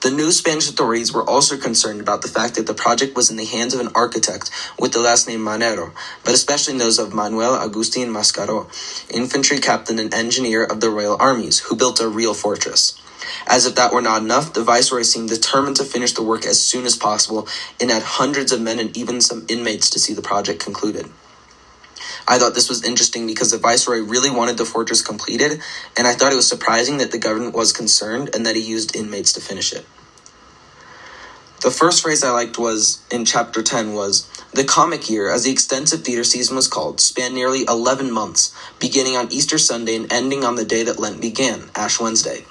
The 0.00 0.10
new 0.10 0.32
Spanish 0.32 0.70
authorities 0.70 1.12
were 1.12 1.28
also 1.28 1.58
concerned 1.58 2.00
about 2.00 2.22
the 2.22 2.28
fact 2.28 2.54
that 2.54 2.66
the 2.66 2.72
project 2.72 3.14
was 3.14 3.30
in 3.30 3.36
the 3.36 3.44
hands 3.44 3.74
of 3.74 3.80
an 3.80 3.92
architect 3.94 4.50
with 4.78 4.92
the 4.92 5.00
last 5.00 5.28
name 5.28 5.40
Manero, 5.40 5.92
but 6.24 6.32
especially 6.32 6.78
those 6.78 6.98
of 6.98 7.12
Manuel 7.12 7.54
Agustin 7.54 8.08
Mascaro, 8.08 8.66
infantry 9.10 9.58
captain 9.58 9.98
and 9.98 10.14
engineer 10.14 10.64
of 10.64 10.80
the 10.80 10.88
royal 10.88 11.18
armies, 11.20 11.58
who 11.58 11.76
built 11.76 12.00
a 12.00 12.08
real 12.08 12.32
fortress. 12.32 12.98
As 13.46 13.66
if 13.66 13.74
that 13.74 13.92
were 13.92 14.02
not 14.02 14.22
enough, 14.22 14.52
the 14.52 14.64
viceroy 14.64 15.02
seemed 15.02 15.28
determined 15.28 15.76
to 15.76 15.84
finish 15.84 16.12
the 16.12 16.22
work 16.22 16.46
as 16.46 16.60
soon 16.60 16.84
as 16.84 16.96
possible 16.96 17.48
and 17.80 17.90
had 17.90 18.02
hundreds 18.02 18.52
of 18.52 18.60
men 18.60 18.78
and 18.78 18.96
even 18.96 19.20
some 19.20 19.46
inmates 19.48 19.90
to 19.90 19.98
see 19.98 20.14
the 20.14 20.22
project 20.22 20.62
concluded. 20.62 21.08
I 22.26 22.38
thought 22.38 22.54
this 22.54 22.68
was 22.68 22.84
interesting 22.84 23.26
because 23.26 23.50
the 23.50 23.58
viceroy 23.58 23.98
really 23.98 24.30
wanted 24.30 24.56
the 24.56 24.64
fortress 24.64 25.02
completed, 25.02 25.60
and 25.96 26.06
I 26.06 26.14
thought 26.14 26.32
it 26.32 26.36
was 26.36 26.48
surprising 26.48 26.98
that 26.98 27.10
the 27.10 27.18
government 27.18 27.54
was 27.54 27.72
concerned 27.72 28.30
and 28.34 28.46
that 28.46 28.56
he 28.56 28.62
used 28.62 28.94
inmates 28.94 29.32
to 29.34 29.40
finish 29.40 29.72
it. 29.72 29.84
The 31.62 31.70
first 31.70 32.02
phrase 32.02 32.24
I 32.24 32.30
liked 32.30 32.58
was 32.58 33.00
in 33.10 33.24
chapter 33.24 33.62
10 33.62 33.92
was 33.92 34.28
the 34.52 34.64
comic 34.64 35.08
year, 35.08 35.30
as 35.30 35.44
the 35.44 35.52
extensive 35.52 36.02
theater 36.02 36.24
season 36.24 36.56
was 36.56 36.66
called, 36.66 37.00
spanned 37.00 37.34
nearly 37.34 37.64
11 37.68 38.10
months, 38.10 38.52
beginning 38.80 39.16
on 39.16 39.32
Easter 39.32 39.58
Sunday 39.58 39.94
and 39.94 40.12
ending 40.12 40.44
on 40.44 40.56
the 40.56 40.64
day 40.64 40.82
that 40.82 40.98
Lent 40.98 41.20
began, 41.20 41.70
Ash 41.76 42.00
Wednesday. 42.00 42.44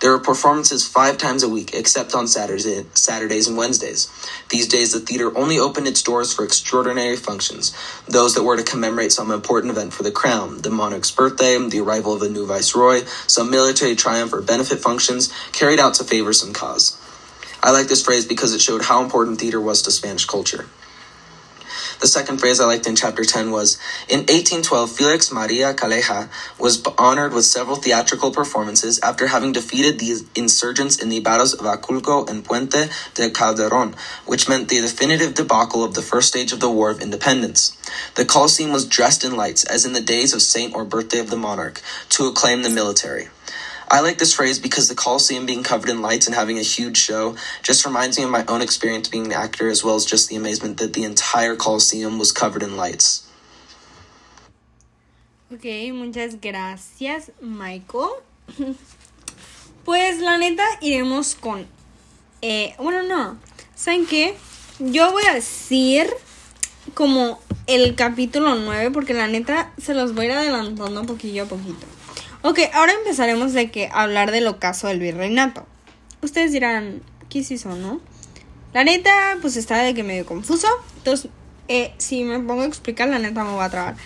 There 0.00 0.10
were 0.10 0.18
performances 0.18 0.86
five 0.86 1.18
times 1.18 1.42
a 1.42 1.48
week, 1.48 1.74
except 1.74 2.14
on 2.14 2.26
Saturdays, 2.26 2.86
Saturdays 2.94 3.48
and 3.48 3.56
Wednesdays. 3.56 4.10
These 4.48 4.68
days, 4.68 4.92
the 4.92 5.00
theater 5.00 5.36
only 5.36 5.58
opened 5.58 5.86
its 5.86 6.02
doors 6.02 6.32
for 6.32 6.44
extraordinary 6.44 7.16
functions, 7.16 7.74
those 8.08 8.34
that 8.34 8.44
were 8.44 8.56
to 8.56 8.62
commemorate 8.62 9.12
some 9.12 9.30
important 9.30 9.72
event 9.72 9.92
for 9.92 10.02
the 10.02 10.10
crown, 10.10 10.62
the 10.62 10.70
monarch's 10.70 11.10
birthday, 11.10 11.56
the 11.68 11.80
arrival 11.80 12.12
of 12.12 12.22
a 12.22 12.28
new 12.28 12.46
viceroy, 12.46 13.04
some 13.26 13.50
military 13.50 13.96
triumph, 13.96 14.32
or 14.32 14.42
benefit 14.42 14.78
functions 14.78 15.32
carried 15.52 15.80
out 15.80 15.94
to 15.94 16.04
favor 16.04 16.32
some 16.32 16.52
cause. 16.52 17.00
I 17.62 17.70
like 17.70 17.88
this 17.88 18.04
phrase 18.04 18.26
because 18.26 18.52
it 18.52 18.60
showed 18.60 18.82
how 18.82 19.02
important 19.02 19.40
theater 19.40 19.60
was 19.60 19.82
to 19.82 19.90
Spanish 19.90 20.24
culture. 20.24 20.66
The 22.00 22.06
second 22.06 22.38
phrase 22.38 22.60
I 22.60 22.66
liked 22.66 22.86
in 22.86 22.94
chapter 22.94 23.24
10 23.24 23.50
was 23.50 23.78
In 24.08 24.20
1812, 24.20 24.92
Felix 24.92 25.32
Maria 25.32 25.72
Calleja 25.72 26.28
was 26.58 26.82
honored 26.98 27.32
with 27.32 27.46
several 27.46 27.76
theatrical 27.76 28.30
performances 28.30 29.00
after 29.00 29.28
having 29.28 29.52
defeated 29.52 29.98
the 29.98 30.20
insurgents 30.34 31.02
in 31.02 31.08
the 31.08 31.20
battles 31.20 31.54
of 31.54 31.64
Aculco 31.64 32.28
and 32.28 32.44
Puente 32.44 32.90
de 33.14 33.30
Calderon, 33.30 33.94
which 34.26 34.46
meant 34.46 34.68
the 34.68 34.82
definitive 34.82 35.34
debacle 35.34 35.82
of 35.82 35.94
the 35.94 36.02
first 36.02 36.28
stage 36.28 36.52
of 36.52 36.60
the 36.60 36.70
War 36.70 36.90
of 36.90 37.00
Independence. 37.00 37.76
The 38.14 38.26
Colosseum 38.26 38.72
was 38.72 38.84
dressed 38.84 39.24
in 39.24 39.34
lights, 39.34 39.64
as 39.64 39.86
in 39.86 39.94
the 39.94 40.00
days 40.02 40.34
of 40.34 40.42
saint 40.42 40.74
or 40.74 40.84
birthday 40.84 41.18
of 41.18 41.30
the 41.30 41.36
monarch, 41.36 41.80
to 42.10 42.26
acclaim 42.26 42.62
the 42.62 42.70
military. 42.70 43.28
I 43.88 44.00
like 44.00 44.18
this 44.18 44.34
phrase 44.34 44.58
because 44.58 44.88
the 44.88 44.96
Coliseum 44.96 45.46
being 45.46 45.62
covered 45.62 45.90
in 45.90 46.02
lights 46.02 46.26
and 46.26 46.34
having 46.34 46.58
a 46.58 46.62
huge 46.62 46.96
show 46.96 47.36
just 47.62 47.86
reminds 47.86 48.18
me 48.18 48.24
of 48.24 48.30
my 48.30 48.44
own 48.46 48.60
experience 48.60 49.08
being 49.08 49.26
an 49.26 49.32
actor, 49.32 49.68
as 49.68 49.84
well 49.84 49.94
as 49.94 50.04
just 50.04 50.28
the 50.28 50.36
amazement 50.36 50.78
that 50.78 50.92
the 50.92 51.04
entire 51.04 51.54
Coliseum 51.54 52.18
was 52.18 52.32
covered 52.32 52.62
in 52.62 52.76
lights. 52.76 53.28
Ok, 55.52 55.64
muchas 55.92 56.40
gracias, 56.40 57.30
Michael. 57.40 58.10
Pues 59.84 60.18
la 60.18 60.36
neta, 60.36 60.64
iremos 60.80 61.36
con. 61.36 61.64
Eh, 62.42 62.74
bueno, 62.78 63.02
no. 63.02 63.38
¿Saben 63.76 64.04
qué? 64.04 64.36
Yo 64.80 65.12
voy 65.12 65.22
a 65.30 65.34
decir 65.34 66.12
como 66.94 67.38
el 67.68 67.94
capítulo 67.94 68.56
9, 68.56 68.90
porque 68.90 69.14
la 69.14 69.28
neta 69.28 69.72
se 69.80 69.94
los 69.94 70.12
voy 70.12 70.26
a 70.26 70.28
ir 70.28 70.32
adelantando 70.32 71.04
poquillo 71.04 71.44
a 71.44 71.46
poquito. 71.46 71.86
Ok, 72.48 72.60
ahora 72.74 72.92
empezaremos 72.92 73.54
de 73.54 73.72
que 73.72 73.90
hablar 73.92 74.30
del 74.30 74.46
ocaso 74.46 74.86
del 74.86 75.00
virreinato. 75.00 75.66
Ustedes 76.22 76.52
dirán, 76.52 77.02
¿qué 77.28 77.40
es 77.40 77.50
eso, 77.50 77.74
no? 77.74 78.00
La 78.72 78.84
neta, 78.84 79.36
pues 79.42 79.56
está 79.56 79.82
de 79.82 79.94
que 79.94 80.04
medio 80.04 80.24
confuso. 80.26 80.68
Entonces, 80.98 81.28
eh, 81.66 81.92
si 81.98 82.22
me 82.22 82.38
pongo 82.38 82.62
a 82.62 82.66
explicar, 82.66 83.08
la 83.08 83.18
neta 83.18 83.42
me 83.42 83.56
va 83.56 83.64
a 83.64 83.70
trabar. 83.70 83.96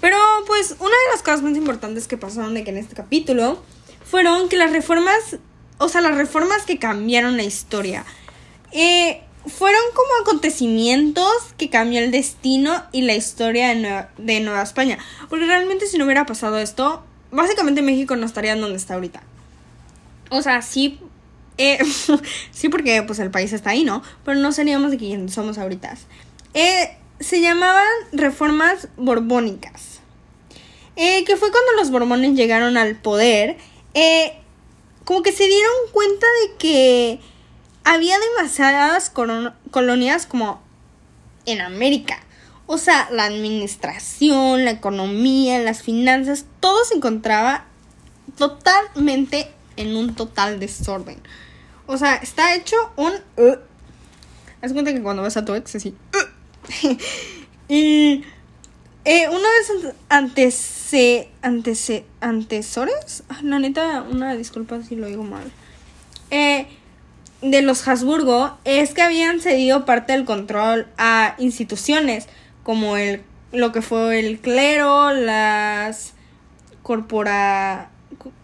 Pero, 0.00 0.16
pues, 0.46 0.76
una 0.78 0.90
de 0.90 1.10
las 1.10 1.22
cosas 1.24 1.42
más 1.42 1.56
importantes 1.56 2.06
que 2.06 2.16
pasaron 2.16 2.54
de 2.54 2.62
que 2.62 2.70
en 2.70 2.76
este 2.76 2.94
capítulo 2.94 3.60
fueron 4.04 4.48
que 4.48 4.56
las 4.56 4.70
reformas, 4.70 5.38
o 5.78 5.88
sea, 5.88 6.00
las 6.00 6.16
reformas 6.16 6.62
que 6.66 6.78
cambiaron 6.78 7.36
la 7.36 7.42
historia, 7.42 8.04
eh, 8.70 9.22
fueron 9.44 9.82
como 9.92 10.22
acontecimientos 10.22 11.32
que 11.56 11.68
cambió 11.68 11.98
el 11.98 12.12
destino 12.12 12.84
y 12.92 13.02
la 13.02 13.16
historia 13.16 13.74
de 14.18 14.40
Nueva 14.40 14.62
España. 14.62 14.98
Porque 15.28 15.46
realmente 15.46 15.88
si 15.88 15.98
no 15.98 16.04
hubiera 16.04 16.26
pasado 16.26 16.58
esto, 16.58 17.02
básicamente 17.30 17.82
México 17.82 18.16
no 18.16 18.26
estaría 18.26 18.52
en 18.52 18.60
donde 18.60 18.76
está 18.76 18.94
ahorita. 18.94 19.22
O 20.30 20.42
sea, 20.42 20.62
sí, 20.62 20.98
eh, 21.56 21.78
sí 22.50 22.68
porque 22.68 23.02
pues 23.02 23.18
el 23.18 23.30
país 23.30 23.52
está 23.52 23.70
ahí, 23.70 23.84
¿no? 23.84 24.02
Pero 24.24 24.38
no 24.38 24.52
seríamos 24.52 24.90
de 24.90 24.98
quien 24.98 25.28
somos 25.28 25.58
ahorita. 25.58 25.94
Eh, 26.54 26.96
se 27.20 27.40
llamaban 27.40 27.86
reformas 28.12 28.88
borbónicas. 28.96 30.00
Eh, 30.96 31.22
que 31.24 31.36
fue 31.36 31.52
cuando 31.52 31.72
los 31.76 31.90
borbones 31.90 32.34
llegaron 32.34 32.76
al 32.76 32.96
poder. 32.96 33.56
Eh, 33.94 34.32
como 35.04 35.22
que 35.22 35.32
se 35.32 35.46
dieron 35.46 35.72
cuenta 35.92 36.26
de 36.42 36.56
que 36.58 37.20
había 37.84 38.18
demasiadas 38.18 39.10
colonias 39.70 40.26
como 40.26 40.60
en 41.46 41.60
América. 41.60 42.20
O 42.70 42.76
sea, 42.76 43.08
la 43.10 43.24
administración, 43.24 44.66
la 44.66 44.72
economía, 44.72 45.58
las 45.58 45.82
finanzas, 45.82 46.44
todo 46.60 46.84
se 46.84 46.96
encontraba 46.96 47.64
totalmente 48.36 49.50
en 49.76 49.96
un 49.96 50.14
total 50.14 50.60
desorden. 50.60 51.18
O 51.86 51.96
sea, 51.96 52.16
está 52.16 52.54
hecho 52.54 52.76
un... 52.96 53.12
Uh. 53.38 53.56
Haz 54.60 54.74
cuenta 54.74 54.92
que 54.92 55.00
cuando 55.02 55.22
ves 55.22 55.38
a 55.38 55.46
tu 55.46 55.54
ex 55.54 55.76
así... 55.76 55.94
Uh. 56.84 56.96
y... 57.68 58.22
Eh, 59.06 59.26
uno 59.30 59.38
de 59.38 59.58
esos 59.62 59.94
antece, 60.10 61.30
antece, 61.40 62.04
antecesores, 62.20 63.22
la 63.42 63.58
neta, 63.58 64.02
una 64.02 64.34
disculpa 64.34 64.82
si 64.82 64.96
lo 64.96 65.06
digo 65.06 65.22
mal, 65.22 65.50
eh, 66.30 66.66
de 67.40 67.62
los 67.62 67.88
Habsburgo 67.88 68.58
es 68.64 68.92
que 68.92 69.00
habían 69.00 69.40
cedido 69.40 69.86
parte 69.86 70.12
del 70.12 70.26
control 70.26 70.88
a 70.98 71.36
instituciones 71.38 72.26
como 72.62 72.96
el, 72.96 73.22
lo 73.52 73.72
que 73.72 73.82
fue 73.82 74.20
el 74.20 74.40
clero, 74.40 75.12
las, 75.12 76.14
corpora, 76.82 77.90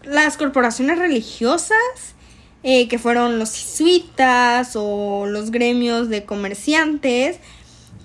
las 0.02 0.36
corporaciones 0.36 0.98
religiosas, 0.98 2.14
eh, 2.62 2.88
que 2.88 2.98
fueron 2.98 3.38
los 3.38 3.54
jesuitas 3.54 4.72
o 4.74 5.26
los 5.26 5.50
gremios 5.50 6.08
de 6.08 6.24
comerciantes, 6.24 7.38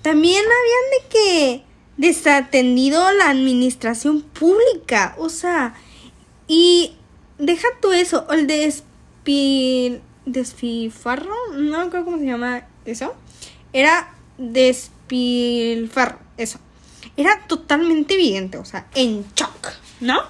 también 0.02 0.42
habían 0.44 0.90
de 0.90 1.08
que 1.08 1.64
desatendido 1.96 3.10
la 3.12 3.30
administración 3.30 4.22
pública, 4.22 5.14
o 5.18 5.28
sea, 5.28 5.74
y 6.48 6.94
deja 7.38 7.68
tú 7.80 7.92
eso, 7.92 8.26
el 8.30 8.46
despil, 8.46 10.00
desfifarro, 10.26 11.34
no 11.56 11.90
creo 11.90 12.04
cómo 12.04 12.18
se 12.18 12.26
llama 12.26 12.66
eso, 12.84 13.14
era 13.72 14.14
des 14.38 14.90
despilfarro, 15.10 16.18
eso. 16.36 16.58
Era 17.16 17.46
totalmente 17.46 18.14
evidente, 18.14 18.58
o 18.58 18.64
sea, 18.64 18.86
en 18.94 19.24
shock, 19.34 19.72
¿no? 20.00 20.20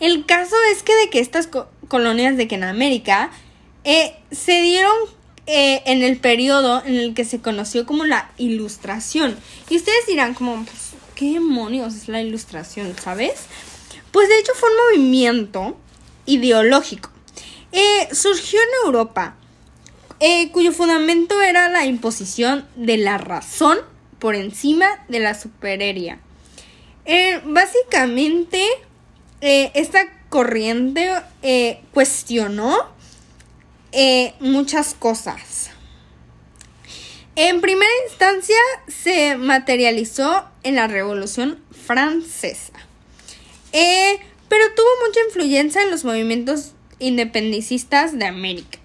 El 0.00 0.26
caso 0.26 0.56
es 0.72 0.82
que 0.82 0.94
de 0.94 1.10
que 1.10 1.20
estas 1.20 1.48
colonias 1.88 2.36
de 2.36 2.48
que 2.48 2.56
en 2.56 2.64
América 2.64 3.30
eh, 3.84 4.16
se 4.30 4.60
dieron 4.60 4.94
eh, 5.46 5.82
en 5.86 6.02
el 6.02 6.18
periodo 6.18 6.82
en 6.84 6.96
el 6.96 7.14
que 7.14 7.24
se 7.24 7.40
conoció 7.40 7.86
como 7.86 8.04
la 8.04 8.30
ilustración. 8.36 9.36
Y 9.70 9.76
ustedes 9.76 10.06
dirán 10.06 10.34
como, 10.34 10.64
pues, 10.64 10.90
¿qué 11.14 11.34
demonios 11.34 11.94
es 11.94 12.08
la 12.08 12.20
ilustración, 12.20 12.94
sabes? 13.02 13.46
Pues 14.10 14.28
de 14.28 14.38
hecho 14.38 14.52
fue 14.54 14.68
un 14.70 14.76
movimiento 14.76 15.76
ideológico. 16.26 17.10
Eh, 17.72 18.08
surgió 18.12 18.60
en 18.60 18.86
Europa 18.86 19.36
eh, 20.26 20.50
cuyo 20.52 20.72
fundamento 20.72 21.42
era 21.42 21.68
la 21.68 21.84
imposición 21.84 22.66
de 22.76 22.96
la 22.96 23.18
razón 23.18 23.76
por 24.18 24.34
encima 24.34 24.86
de 25.06 25.20
la 25.20 25.34
superería. 25.34 26.18
Eh, 27.04 27.42
básicamente, 27.44 28.66
eh, 29.42 29.70
esta 29.74 30.00
corriente 30.30 31.12
cuestionó 31.92 32.74
muchas 34.40 34.94
cosas. 34.94 35.68
En 37.36 37.60
primera 37.60 37.92
instancia, 38.08 38.56
se 38.88 39.36
materializó 39.36 40.46
en 40.62 40.76
la 40.76 40.86
Revolución 40.86 41.62
Francesa, 41.70 42.72
pero 43.70 44.64
tuvo 44.74 44.88
mucha 45.06 45.20
influencia 45.26 45.82
en 45.82 45.90
los 45.90 46.02
movimientos 46.02 46.72
independencistas 46.98 48.18
de 48.18 48.24
América. 48.24 48.78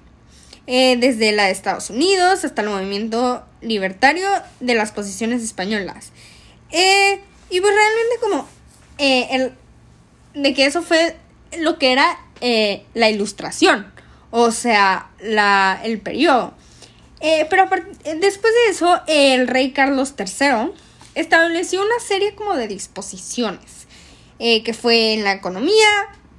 Eh, 0.71 0.97
desde 0.99 1.31
la 1.31 1.45
de 1.45 1.51
Estados 1.51 1.89
Unidos 1.89 2.45
hasta 2.45 2.61
el 2.61 2.69
movimiento 2.69 3.43
libertario 3.59 4.29
de 4.59 4.75
las 4.75 4.91
posiciones 4.91 5.41
españolas. 5.41 6.11
Eh, 6.69 7.19
y 7.49 7.59
pues 7.59 7.73
realmente 7.73 8.15
como 8.21 8.47
eh, 8.99 9.27
el, 9.31 9.53
de 10.39 10.53
que 10.53 10.67
eso 10.67 10.83
fue 10.83 11.15
lo 11.57 11.79
que 11.79 11.91
era 11.91 12.19
la 12.93 13.09
ilustración, 13.09 13.91
o 14.29 14.51
sea, 14.51 15.09
la, 15.19 15.81
el 15.83 15.99
periodo. 15.99 16.53
pero 17.19 17.67
después 18.03 18.53
de 18.53 18.71
eso, 18.71 19.01
el 19.07 19.47
rey 19.47 19.71
Carlos 19.71 20.13
III 20.19 20.71
estableció 21.15 21.81
una 21.81 21.99
serie 21.99 22.35
como 22.35 22.55
de 22.55 22.67
disposiciones, 22.67 23.87
que 24.37 24.75
fue 24.79 25.15
en 25.15 25.23
la 25.23 25.33
economía, 25.33 25.89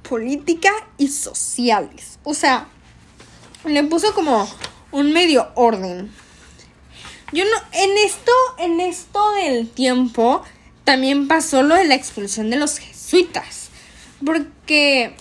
política 0.07 0.71
y 0.97 1.09
sociales. 1.09 2.17
O 2.23 2.33
sea, 2.33 2.69
le 3.65 3.83
puso 3.83 4.13
como 4.13 4.49
un 4.91 5.13
medio 5.13 5.49
orden. 5.55 6.11
Yo 7.31 7.45
no, 7.45 7.57
en 7.71 7.97
esto, 7.97 8.31
en 8.57 8.79
esto 8.79 9.31
del 9.33 9.69
tiempo, 9.69 10.43
también 10.83 11.27
pasó 11.27 11.63
lo 11.63 11.75
de 11.75 11.85
la 11.85 11.95
expulsión 11.95 12.49
de 12.49 12.57
los 12.57 12.77
jesuitas. 12.77 13.69
Porque 14.25 15.15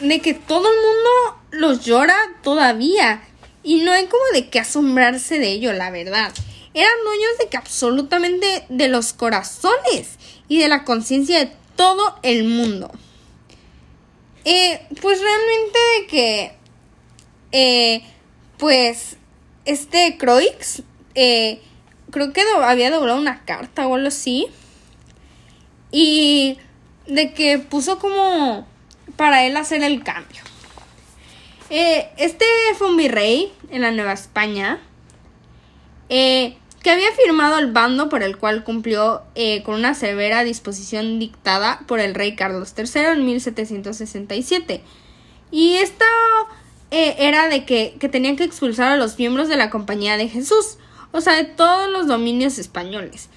de 0.00 0.20
que 0.20 0.34
todo 0.34 0.68
el 0.68 0.76
mundo 0.76 1.40
los 1.50 1.84
llora 1.84 2.16
todavía. 2.42 3.22
Y 3.62 3.80
no 3.80 3.92
hay 3.92 4.06
como 4.06 4.22
de 4.32 4.48
qué 4.48 4.60
asombrarse 4.60 5.38
de 5.38 5.50
ello, 5.50 5.72
la 5.72 5.90
verdad. 5.90 6.32
Eran 6.74 6.92
dueños 7.04 7.38
de 7.40 7.48
que 7.48 7.56
absolutamente 7.56 8.66
de 8.68 8.88
los 8.88 9.12
corazones 9.12 10.18
y 10.46 10.58
de 10.58 10.68
la 10.68 10.84
conciencia 10.84 11.38
de 11.38 11.52
todo 11.74 12.16
el 12.22 12.44
mundo. 12.44 12.90
Eh, 14.44 14.80
pues 15.00 15.20
realmente 15.20 15.78
de 15.78 16.06
que, 16.06 16.56
eh, 17.58 18.02
pues, 18.58 19.16
este 19.64 20.18
Croix, 20.18 20.82
eh, 21.14 21.62
creo 22.10 22.34
que 22.34 22.42
había 22.62 22.90
doblado 22.90 23.18
una 23.18 23.46
carta 23.46 23.86
o 23.86 23.94
algo 23.94 24.08
así. 24.08 24.46
Y 25.90 26.58
de 27.06 27.32
que 27.32 27.58
puso 27.58 27.98
como 27.98 28.66
para 29.16 29.46
él 29.46 29.56
hacer 29.56 29.82
el 29.82 30.02
cambio. 30.04 30.42
Eh, 31.70 32.10
este 32.18 32.44
fue 32.76 32.90
un 32.90 32.98
virrey 32.98 33.50
en 33.70 33.80
la 33.80 33.90
Nueva 33.90 34.12
España 34.12 34.78
que 36.08 36.90
había 36.90 37.10
firmado 37.12 37.58
el 37.58 37.72
bando 37.72 38.10
por 38.10 38.22
el 38.22 38.36
cual 38.36 38.64
cumplió 38.64 39.22
con 39.64 39.76
una 39.76 39.94
severa 39.94 40.44
disposición 40.44 41.18
dictada 41.18 41.80
por 41.86 42.00
el 42.00 42.14
rey 42.14 42.36
Carlos 42.36 42.74
III 42.76 43.00
en 43.12 43.24
1767. 43.24 44.82
Y 45.50 45.76
esto 46.90 47.16
era 47.18 47.48
de 47.48 47.64
que, 47.64 47.96
que 47.98 48.08
tenían 48.08 48.36
que 48.36 48.44
expulsar 48.44 48.92
a 48.92 48.96
los 48.96 49.18
miembros 49.18 49.48
de 49.48 49.56
la 49.56 49.70
Compañía 49.70 50.16
de 50.16 50.28
Jesús, 50.28 50.78
o 51.12 51.20
sea, 51.20 51.34
de 51.34 51.44
todos 51.44 51.90
los 51.90 52.06
dominios 52.06 52.58
españoles. 52.58 53.28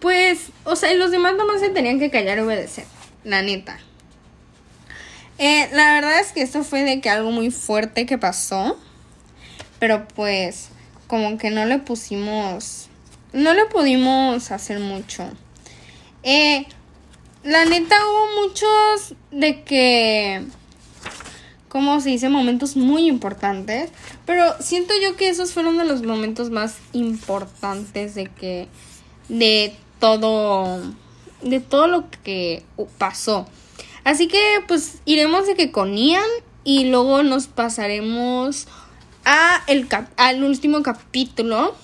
Pues, 0.00 0.50
o 0.64 0.76
sea, 0.76 0.92
los 0.94 1.10
demás 1.10 1.34
nomás 1.36 1.60
se 1.60 1.68
tenían 1.68 1.98
que 1.98 2.10
callar 2.10 2.38
y 2.38 2.40
obedecer, 2.40 2.84
la 3.24 3.42
neta. 3.42 3.78
Eh, 5.38 5.68
la 5.72 5.92
verdad 5.94 6.18
es 6.20 6.32
que 6.32 6.42
esto 6.42 6.64
fue 6.64 6.82
de 6.82 7.00
que 7.00 7.10
algo 7.10 7.30
muy 7.30 7.50
fuerte 7.50 8.06
que 8.06 8.18
pasó. 8.18 8.78
Pero 9.78 10.08
pues 10.08 10.70
como 11.06 11.38
que 11.38 11.50
no 11.50 11.64
le 11.64 11.78
pusimos... 11.78 12.88
No 13.32 13.52
le 13.52 13.66
pudimos 13.66 14.50
hacer 14.50 14.80
mucho. 14.80 15.28
Eh, 16.22 16.66
la 17.44 17.64
neta 17.66 17.96
hubo 18.06 18.46
muchos 18.46 19.14
de 19.30 19.62
que... 19.62 20.44
Como 21.76 22.00
se 22.00 22.08
dice, 22.08 22.30
momentos 22.30 22.74
muy 22.74 23.06
importantes. 23.06 23.90
Pero 24.24 24.42
siento 24.60 24.94
yo 25.02 25.14
que 25.14 25.28
esos 25.28 25.52
fueron 25.52 25.76
de 25.76 25.84
los 25.84 26.00
momentos 26.00 26.48
más 26.48 26.76
importantes 26.94 28.14
de 28.14 28.28
que... 28.28 28.66
De 29.28 29.76
todo... 30.00 30.80
De 31.42 31.60
todo 31.60 31.86
lo 31.86 32.06
que 32.24 32.62
pasó. 32.96 33.46
Así 34.04 34.26
que 34.26 34.40
pues 34.66 35.00
iremos 35.04 35.46
de 35.46 35.54
que 35.54 35.70
con 35.70 35.98
Ian 35.98 36.24
y 36.64 36.84
luego 36.84 37.22
nos 37.22 37.46
pasaremos 37.46 38.68
a 39.26 39.62
el 39.66 39.86
al 40.16 40.44
último 40.44 40.82
capítulo, 40.82 41.74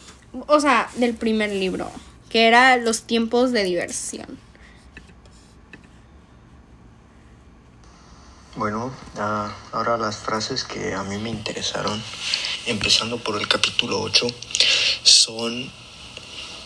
o 0.47 0.59
sea, 0.59 0.89
del 0.97 1.13
primer 1.13 1.53
libro, 1.53 1.91
que 2.31 2.47
era 2.47 2.79
Los 2.79 3.03
tiempos 3.03 3.53
de 3.53 3.65
diversión. 3.65 4.39
Bueno, 8.55 8.95
ahora 9.73 9.97
las 9.97 10.19
frases 10.19 10.65
que 10.65 10.93
a 10.93 11.03
mí 11.05 11.17
me 11.17 11.31
interesaron, 11.31 12.03
empezando 12.67 13.17
por 13.17 13.41
el 13.41 13.49
capítulo 13.49 13.99
8, 14.03 14.27
son 15.05 15.73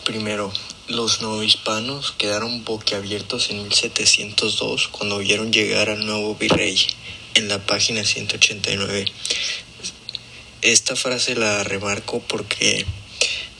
primero, 0.03 0.51
los 0.89 1.21
novohispanos 1.21 2.11
quedaron 2.11 2.65
boquiabiertos 2.65 3.49
en 3.51 3.63
1702 3.63 4.89
cuando 4.89 5.19
vieron 5.19 5.53
llegar 5.53 5.89
al 5.89 6.05
nuevo 6.05 6.35
virrey 6.35 6.77
en 7.35 7.47
la 7.47 7.65
página 7.65 8.03
189. 8.03 9.05
Esta 10.61 10.97
frase 10.97 11.35
la 11.35 11.63
remarco 11.63 12.19
porque, 12.19 12.85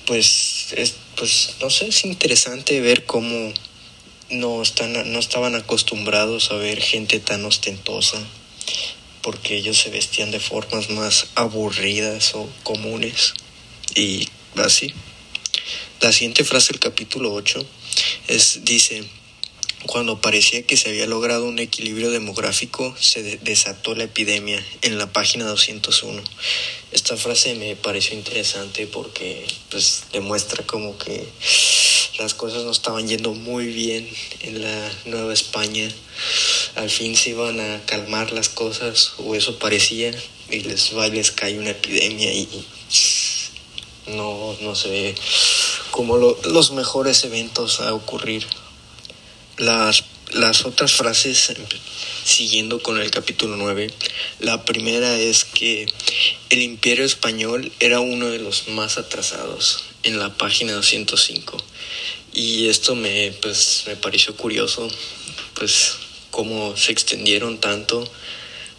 pues, 0.05 0.73
es, 0.73 0.95
pues, 1.15 1.55
no 1.61 1.69
sé, 1.69 1.87
es 1.87 2.03
interesante 2.03 2.81
ver 2.81 3.05
cómo 3.05 3.53
no, 4.29 4.61
están, 4.61 5.11
no 5.11 5.19
estaban 5.19 5.55
acostumbrados 5.55 6.51
a 6.51 6.55
ver 6.55 6.81
gente 6.81 7.19
tan 7.19 7.45
ostentosa, 7.45 8.17
porque 9.21 9.57
ellos 9.57 9.77
se 9.77 9.89
vestían 9.89 10.31
de 10.31 10.39
formas 10.39 10.89
más 10.89 11.27
aburridas 11.35 12.35
o 12.35 12.49
comunes 12.63 13.33
y 13.95 14.29
así. 14.55 14.93
La 16.01 16.11
siguiente 16.11 16.43
frase 16.43 16.73
del 16.73 16.79
capítulo 16.79 17.33
8 17.33 17.65
es, 18.27 18.63
dice, 18.63 19.03
cuando 19.85 20.21
parecía 20.21 20.63
que 20.63 20.77
se 20.77 20.89
había 20.89 21.07
logrado 21.07 21.45
un 21.45 21.59
equilibrio 21.59 22.11
demográfico, 22.11 22.95
se 22.99 23.37
desató 23.37 23.95
la 23.95 24.03
epidemia 24.03 24.63
en 24.81 24.97
la 24.97 25.11
página 25.11 25.45
201. 25.45 26.21
Esta 26.91 27.17
frase 27.17 27.55
me 27.55 27.75
pareció 27.75 28.15
interesante 28.15 28.87
porque 28.87 29.45
pues, 29.69 30.03
demuestra 30.11 30.65
como 30.65 30.97
que 30.97 31.27
las 32.19 32.33
cosas 32.33 32.63
no 32.63 32.71
estaban 32.71 33.07
yendo 33.07 33.33
muy 33.33 33.67
bien 33.67 34.07
en 34.41 34.61
la 34.61 34.91
Nueva 35.05 35.33
España. 35.33 35.87
Al 36.75 36.89
fin 36.89 37.15
se 37.15 37.31
iban 37.31 37.59
a 37.59 37.81
calmar 37.85 38.31
las 38.31 38.49
cosas, 38.49 39.13
o 39.17 39.35
eso 39.35 39.59
parecía, 39.59 40.11
y 40.49 40.61
les 40.61 40.95
va 40.95 41.07
y 41.07 41.11
les 41.11 41.31
cae 41.31 41.59
una 41.59 41.71
epidemia 41.71 42.33
y 42.33 42.47
no, 44.07 44.55
no 44.61 44.75
se 44.75 44.89
ve 44.89 45.15
como 45.91 46.17
los 46.17 46.71
mejores 46.71 47.23
eventos 47.23 47.81
a 47.81 47.93
ocurrir. 47.93 48.45
Las, 49.57 50.03
las 50.31 50.65
otras 50.65 50.93
frases, 50.93 51.51
siguiendo 52.23 52.81
con 52.81 53.01
el 53.01 53.09
capítulo 53.09 53.57
9, 53.57 53.91
la 54.39 54.65
primera 54.65 55.17
es 55.17 55.45
que 55.45 55.87
el 56.49 56.61
imperio 56.61 57.05
español 57.05 57.71
era 57.79 57.99
uno 57.99 58.27
de 58.29 58.37
los 58.37 58.67
más 58.67 58.97
atrasados 58.97 59.83
en 60.07 60.19
la 60.19 60.33
página 60.33 60.73
205. 60.73 61.57
Y 62.33 62.67
esto 62.67 62.95
me, 62.95 63.31
pues, 63.41 63.83
me 63.87 63.95
pareció 63.95 64.35
curioso, 64.35 64.87
pues 65.55 65.97
cómo 66.31 66.75
se 66.77 66.91
extendieron 66.91 67.59
tanto, 67.59 68.09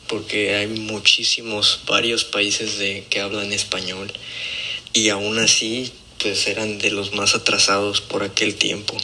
porque 0.07 0.55
hay 0.55 0.67
muchísimos, 0.67 1.81
varios 1.87 2.25
países 2.25 2.79
de, 2.79 3.05
que 3.11 3.21
hablan 3.21 3.53
español 3.53 4.12
y 4.93 5.11
aún 5.11 5.38
así 5.38 5.93
pues 6.19 6.47
eran 6.49 6.79
de 6.79 6.91
los 6.91 7.14
más 7.14 7.35
atrasados 7.35 8.01
por 8.01 8.23
aquel 8.23 8.55
tiempo. 8.57 8.97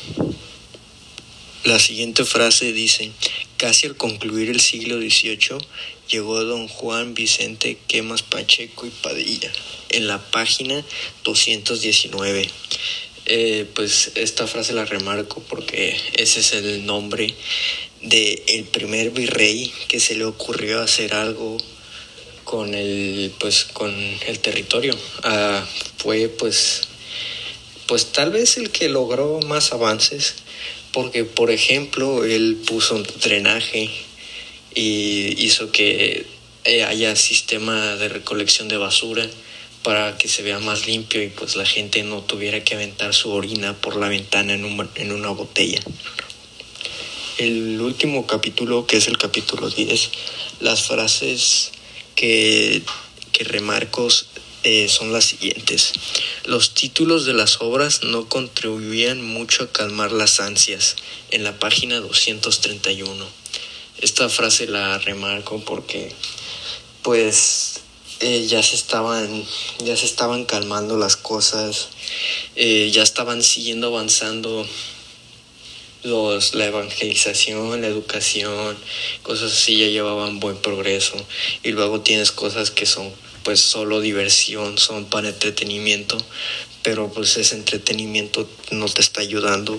La 1.64 1.78
siguiente 1.78 2.24
frase 2.24 2.72
dice, 2.72 3.12
casi 3.64 3.86
al 3.86 3.96
concluir 3.96 4.50
el 4.50 4.60
siglo 4.60 4.98
XVIII 4.98 5.56
llegó 6.10 6.44
don 6.44 6.68
Juan 6.68 7.14
Vicente 7.14 7.78
Quemas 7.88 8.20
Pacheco 8.20 8.84
y 8.86 8.90
Padilla 8.90 9.50
en 9.88 10.06
la 10.06 10.18
página 10.18 10.84
219. 11.22 12.50
Eh, 13.24 13.66
pues 13.74 14.12
esta 14.16 14.46
frase 14.46 14.74
la 14.74 14.84
remarco 14.84 15.42
porque 15.48 15.98
ese 16.12 16.40
es 16.40 16.52
el 16.52 16.84
nombre 16.84 17.34
del 18.02 18.42
el 18.48 18.64
primer 18.64 19.12
virrey 19.12 19.72
que 19.88 19.98
se 19.98 20.14
le 20.14 20.26
ocurrió 20.26 20.82
hacer 20.82 21.14
algo 21.14 21.56
con 22.44 22.74
el 22.74 23.32
pues 23.40 23.64
con 23.64 23.94
el 24.26 24.40
territorio 24.40 24.94
ah, 25.22 25.66
fue 25.96 26.28
pues 26.28 26.82
pues 27.86 28.12
tal 28.12 28.30
vez 28.30 28.56
el 28.56 28.70
que 28.70 28.88
logró 28.88 29.40
más 29.40 29.72
avances, 29.72 30.36
porque 30.94 31.24
por 31.24 31.50
ejemplo 31.50 32.24
él 32.24 32.62
puso 32.66 32.94
un 32.94 33.02
drenaje 33.20 33.90
y 34.74 35.44
hizo 35.44 35.72
que 35.72 36.24
eh, 36.62 36.84
haya 36.84 37.16
sistema 37.16 37.96
de 37.96 38.08
recolección 38.08 38.68
de 38.68 38.76
basura 38.76 39.28
para 39.82 40.16
que 40.16 40.28
se 40.28 40.42
vea 40.42 40.60
más 40.60 40.86
limpio 40.86 41.20
y 41.22 41.28
pues 41.28 41.56
la 41.56 41.66
gente 41.66 42.04
no 42.04 42.22
tuviera 42.22 42.62
que 42.62 42.74
aventar 42.74 43.12
su 43.12 43.32
orina 43.32 43.74
por 43.74 43.96
la 43.96 44.08
ventana 44.08 44.54
en, 44.54 44.64
en 44.94 45.12
una 45.12 45.30
botella. 45.30 45.82
El 47.38 47.80
último 47.80 48.26
capítulo, 48.28 48.86
que 48.86 48.96
es 48.96 49.08
el 49.08 49.18
capítulo 49.18 49.68
10, 49.68 50.10
las 50.60 50.84
frases 50.84 51.72
que, 52.14 52.82
que 53.32 53.44
remarcos 53.44 54.28
eh, 54.64 54.88
son 54.88 55.12
las 55.12 55.24
siguientes. 55.24 55.92
Los 56.44 56.74
títulos 56.74 57.26
de 57.26 57.34
las 57.34 57.60
obras 57.60 58.02
no 58.02 58.28
contribuían 58.28 59.22
mucho 59.22 59.64
a 59.64 59.72
calmar 59.72 60.10
las 60.12 60.40
ansias, 60.40 60.96
en 61.30 61.44
la 61.44 61.58
página 61.58 62.00
231. 62.00 63.26
Esta 64.00 64.28
frase 64.28 64.66
la 64.66 64.98
remarco 64.98 65.64
porque 65.64 66.12
pues 67.02 67.80
eh, 68.20 68.46
ya 68.46 68.62
se 68.62 68.76
estaban 68.76 69.44
ya 69.84 69.96
se 69.96 70.06
estaban 70.06 70.44
calmando 70.44 70.96
las 70.96 71.16
cosas 71.16 71.88
eh, 72.56 72.90
ya 72.92 73.02
estaban 73.02 73.42
siguiendo 73.42 73.88
avanzando 73.88 74.66
los, 76.04 76.54
la 76.54 76.66
evangelización, 76.66 77.80
la 77.80 77.86
educación, 77.88 78.76
cosas 79.22 79.52
así 79.52 79.78
ya 79.78 79.86
llevaban 79.86 80.38
buen 80.38 80.56
progreso. 80.58 81.16
Y 81.62 81.72
luego 81.72 82.02
tienes 82.02 82.30
cosas 82.30 82.70
que 82.70 82.86
son 82.86 83.10
pues 83.44 83.60
solo 83.60 84.00
diversión, 84.00 84.78
son 84.78 85.04
para 85.04 85.28
entretenimiento, 85.28 86.18
pero 86.82 87.12
pues 87.12 87.36
ese 87.36 87.54
entretenimiento 87.54 88.48
no 88.70 88.86
te 88.86 89.00
está 89.00 89.20
ayudando 89.20 89.78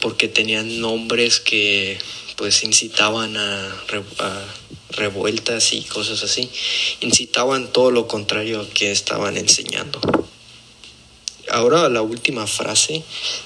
porque 0.00 0.28
tenían 0.28 0.80
nombres 0.80 1.40
que 1.40 1.98
pues 2.36 2.62
incitaban 2.64 3.36
a, 3.36 3.84
revueltas 4.90 5.72
y 5.72 5.82
cosas 5.82 6.22
así, 6.22 6.50
incitaban 7.00 7.72
todo 7.72 7.90
lo 7.90 8.06
contrario 8.06 8.66
que 8.74 8.92
estaban 8.92 9.36
enseñando. 9.38 10.00
Ahora 11.52 11.88
la 11.88 12.02
última 12.02 12.46
frase 12.46 13.02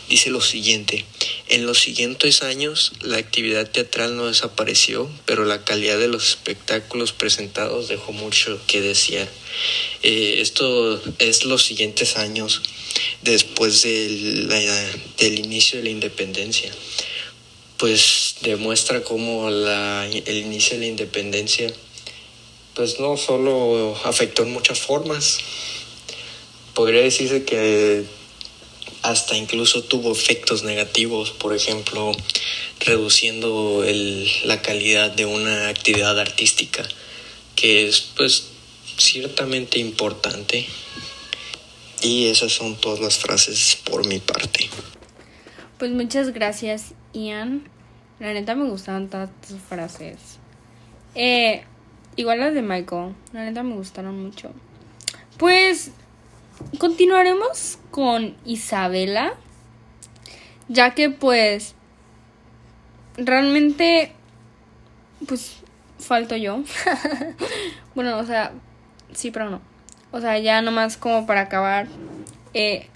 dice 0.08 0.30
lo 0.30 0.40
siguiente. 0.40 1.04
En 1.48 1.66
los 1.66 1.80
siguientes 1.80 2.42
años 2.42 2.92
la 3.02 3.18
actividad 3.18 3.70
teatral 3.70 4.16
no 4.16 4.26
desapareció, 4.26 5.10
pero 5.24 5.44
la 5.44 5.64
calidad 5.64 5.98
de 5.98 6.08
los 6.08 6.28
espectáculos 6.30 7.12
presentados 7.12 7.88
dejó 7.88 8.12
mucho 8.12 8.58
que 8.66 8.80
desear. 8.80 9.28
Eh, 10.02 10.38
esto 10.40 11.00
es 11.18 11.44
los 11.44 11.64
siguientes 11.64 12.16
años 12.16 12.62
después 13.22 13.82
del, 13.82 14.48
del 15.18 15.38
inicio 15.38 15.78
de 15.78 15.84
la 15.84 15.90
independencia. 15.90 16.72
Pues 17.76 18.36
demuestra 18.40 19.02
cómo 19.02 19.50
la, 19.50 20.06
el 20.06 20.36
inicio 20.38 20.74
de 20.74 20.80
la 20.80 20.86
independencia 20.86 21.72
pues 22.76 23.00
no 23.00 23.16
solo 23.16 23.96
afectó 24.04 24.42
en 24.42 24.52
muchas 24.52 24.78
formas, 24.78 25.38
podría 26.76 27.00
decirse 27.00 27.44
que 27.44 28.04
hasta 29.02 29.34
incluso 29.34 29.82
tuvo 29.82 30.12
efectos 30.12 30.62
negativos, 30.62 31.30
por 31.30 31.54
ejemplo, 31.54 32.12
reduciendo 32.84 33.82
el, 33.82 34.28
la 34.44 34.60
calidad 34.60 35.10
de 35.10 35.24
una 35.24 35.68
actividad 35.68 36.20
artística, 36.20 36.86
que 37.56 37.88
es 37.88 38.12
pues 38.14 38.48
ciertamente 38.98 39.78
importante. 39.78 40.66
Y 42.02 42.26
esas 42.26 42.52
son 42.52 42.76
todas 42.76 43.00
las 43.00 43.16
frases 43.16 43.78
por 43.82 44.06
mi 44.06 44.18
parte. 44.18 44.68
Pues 45.78 45.90
muchas 45.92 46.34
gracias, 46.34 46.92
Ian. 47.14 47.66
La 48.20 48.34
neta 48.34 48.54
me 48.54 48.68
gustaban 48.68 49.08
todas 49.08 49.30
tus 49.48 49.58
frases. 49.66 50.18
Eh, 51.14 51.64
igual 52.16 52.40
las 52.40 52.52
de 52.52 52.60
Michael. 52.60 53.14
La 53.32 53.44
neta 53.44 53.62
me 53.62 53.76
gustaron 53.76 54.22
mucho. 54.22 54.50
Pues 55.38 55.90
continuaremos 56.78 57.78
con 57.90 58.36
Isabela, 58.44 59.34
ya 60.68 60.94
que 60.94 61.10
pues 61.10 61.74
realmente 63.16 64.12
pues 65.26 65.58
falto 65.98 66.36
yo. 66.36 66.62
bueno, 67.94 68.18
o 68.18 68.24
sea, 68.24 68.52
sí, 69.12 69.30
pero 69.30 69.50
no. 69.50 69.60
O 70.12 70.20
sea, 70.20 70.38
ya 70.38 70.62
nomás 70.62 70.96
como 70.96 71.26
para 71.26 71.42
acabar 71.42 71.88
eh, 72.54 72.88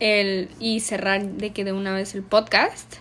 el, 0.00 0.50
y 0.58 0.80
cerrar 0.80 1.24
de 1.24 1.52
que 1.52 1.64
de 1.64 1.72
una 1.72 1.92
vez 1.92 2.14
el 2.14 2.22
podcast, 2.22 2.96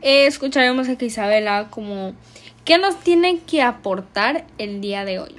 eh, 0.00 0.26
escucharemos 0.26 0.88
a 0.88 0.96
Isabela 1.02 1.68
como 1.70 2.14
qué 2.64 2.78
nos 2.78 3.00
tiene 3.00 3.40
que 3.40 3.62
aportar 3.62 4.46
el 4.58 4.80
día 4.80 5.04
de 5.04 5.18
hoy. 5.18 5.34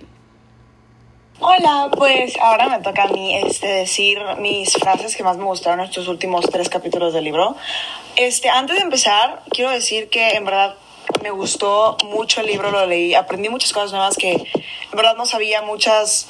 Hola, 1.42 1.90
pues 1.96 2.38
ahora 2.42 2.68
me 2.68 2.80
toca 2.84 3.04
a 3.04 3.08
mí 3.08 3.34
este, 3.34 3.66
decir 3.66 4.20
mis 4.40 4.74
frases 4.74 5.16
que 5.16 5.24
más 5.24 5.38
me 5.38 5.46
gustaron 5.46 5.80
estos 5.80 6.10
últimos 6.10 6.46
tres 6.52 6.68
capítulos 6.68 7.14
del 7.14 7.24
libro. 7.24 7.56
Este, 8.18 8.50
antes 8.50 8.76
de 8.76 8.82
empezar, 8.82 9.42
quiero 9.50 9.72
decir 9.72 10.10
que 10.10 10.32
en 10.32 10.44
verdad 10.44 10.76
me 11.24 11.32
gustó 11.32 11.96
mucho 12.04 12.42
el 12.42 12.48
libro, 12.48 12.72
lo 12.72 12.86
leí, 12.86 13.16
aprendí 13.16 13.48
muchas 13.48 13.72
cosas 13.72 13.94
nuevas 13.94 14.18
que 14.18 14.34
en 14.34 14.92
verdad 14.92 15.16
no 15.16 15.26
sabía, 15.26 15.62
muchas 15.62 16.28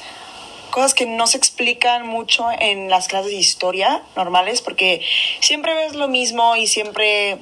cosas 0.70 0.94
que 0.94 1.06
no 1.06 1.26
se 1.26 1.36
explican 1.36 2.06
mucho 2.06 2.46
en 2.58 2.88
las 2.88 3.08
clases 3.08 3.32
de 3.32 3.38
historia 3.38 4.02
normales, 4.16 4.62
porque 4.62 5.02
siempre 5.40 5.74
ves 5.74 5.94
lo 5.94 6.08
mismo 6.08 6.56
y 6.56 6.66
siempre 6.66 7.38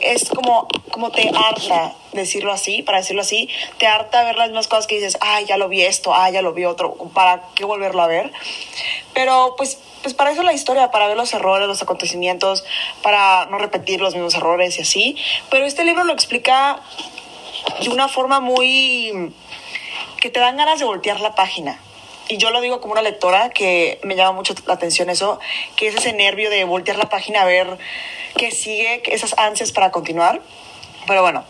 es 0.00 0.28
como, 0.28 0.68
como 0.90 1.10
te 1.10 1.28
harta 1.28 1.94
decirlo 2.12 2.52
así, 2.52 2.82
para 2.82 2.98
decirlo 2.98 3.22
así, 3.22 3.48
te 3.78 3.86
harta 3.86 4.24
ver 4.24 4.36
las 4.36 4.48
mismas 4.48 4.68
cosas 4.68 4.86
que 4.86 4.96
dices, 4.96 5.18
ay, 5.20 5.44
ya 5.44 5.56
lo 5.56 5.68
vi 5.68 5.82
esto, 5.82 6.14
ay, 6.14 6.32
ya 6.32 6.42
lo 6.42 6.52
vi 6.52 6.64
otro, 6.64 6.94
¿para 7.12 7.42
qué 7.54 7.64
volverlo 7.64 8.02
a 8.02 8.06
ver? 8.06 8.32
Pero 9.12 9.54
pues, 9.56 9.78
pues 10.02 10.14
para 10.14 10.30
eso 10.30 10.42
la 10.42 10.52
historia, 10.52 10.90
para 10.90 11.08
ver 11.08 11.16
los 11.16 11.34
errores, 11.34 11.68
los 11.68 11.82
acontecimientos, 11.82 12.64
para 13.02 13.46
no 13.46 13.58
repetir 13.58 14.00
los 14.00 14.14
mismos 14.14 14.34
errores 14.34 14.78
y 14.78 14.82
así. 14.82 15.16
Pero 15.50 15.66
este 15.66 15.84
libro 15.84 16.04
lo 16.04 16.12
explica 16.12 16.80
de 17.80 17.88
una 17.88 18.08
forma 18.08 18.40
muy... 18.40 19.32
que 20.20 20.30
te 20.30 20.40
dan 20.40 20.56
ganas 20.56 20.78
de 20.78 20.84
voltear 20.84 21.20
la 21.20 21.34
página 21.34 21.80
y 22.28 22.36
yo 22.36 22.50
lo 22.50 22.60
digo 22.60 22.80
como 22.80 22.92
una 22.92 23.02
lectora 23.02 23.50
que 23.50 23.98
me 24.02 24.14
llama 24.14 24.32
mucho 24.32 24.54
la 24.66 24.74
atención 24.74 25.10
eso, 25.10 25.40
que 25.76 25.88
es 25.88 25.94
ese 25.94 26.12
nervio 26.12 26.50
de 26.50 26.64
voltear 26.64 26.98
la 26.98 27.08
página 27.08 27.42
a 27.42 27.44
ver 27.46 27.78
qué 28.36 28.50
sigue, 28.50 29.02
esas 29.06 29.36
ansias 29.38 29.72
para 29.72 29.90
continuar. 29.90 30.40
Pero 31.06 31.22
bueno, 31.22 31.42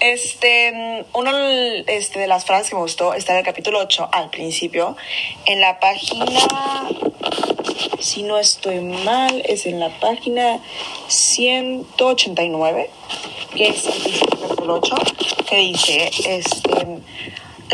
este, 0.00 1.04
una 1.12 1.78
este, 1.86 2.18
de 2.18 2.26
las 2.26 2.44
frases 2.44 2.70
que 2.70 2.74
me 2.74 2.82
gustó 2.82 3.14
está 3.14 3.32
en 3.32 3.38
el 3.38 3.44
capítulo 3.44 3.78
8, 3.78 4.08
al 4.10 4.28
principio, 4.28 4.96
en 5.46 5.60
la 5.60 5.78
página, 5.78 6.26
si 8.00 8.24
no 8.24 8.40
estoy 8.40 8.80
mal, 8.80 9.40
es 9.46 9.66
en 9.66 9.78
la 9.78 9.90
página 10.00 10.58
189, 11.06 12.90
que 13.54 13.68
es 13.68 13.86
el 13.86 14.20
capítulo 14.40 14.80
8, 14.82 14.96
que 15.48 15.56
dice, 15.58 16.10
este, 16.26 16.98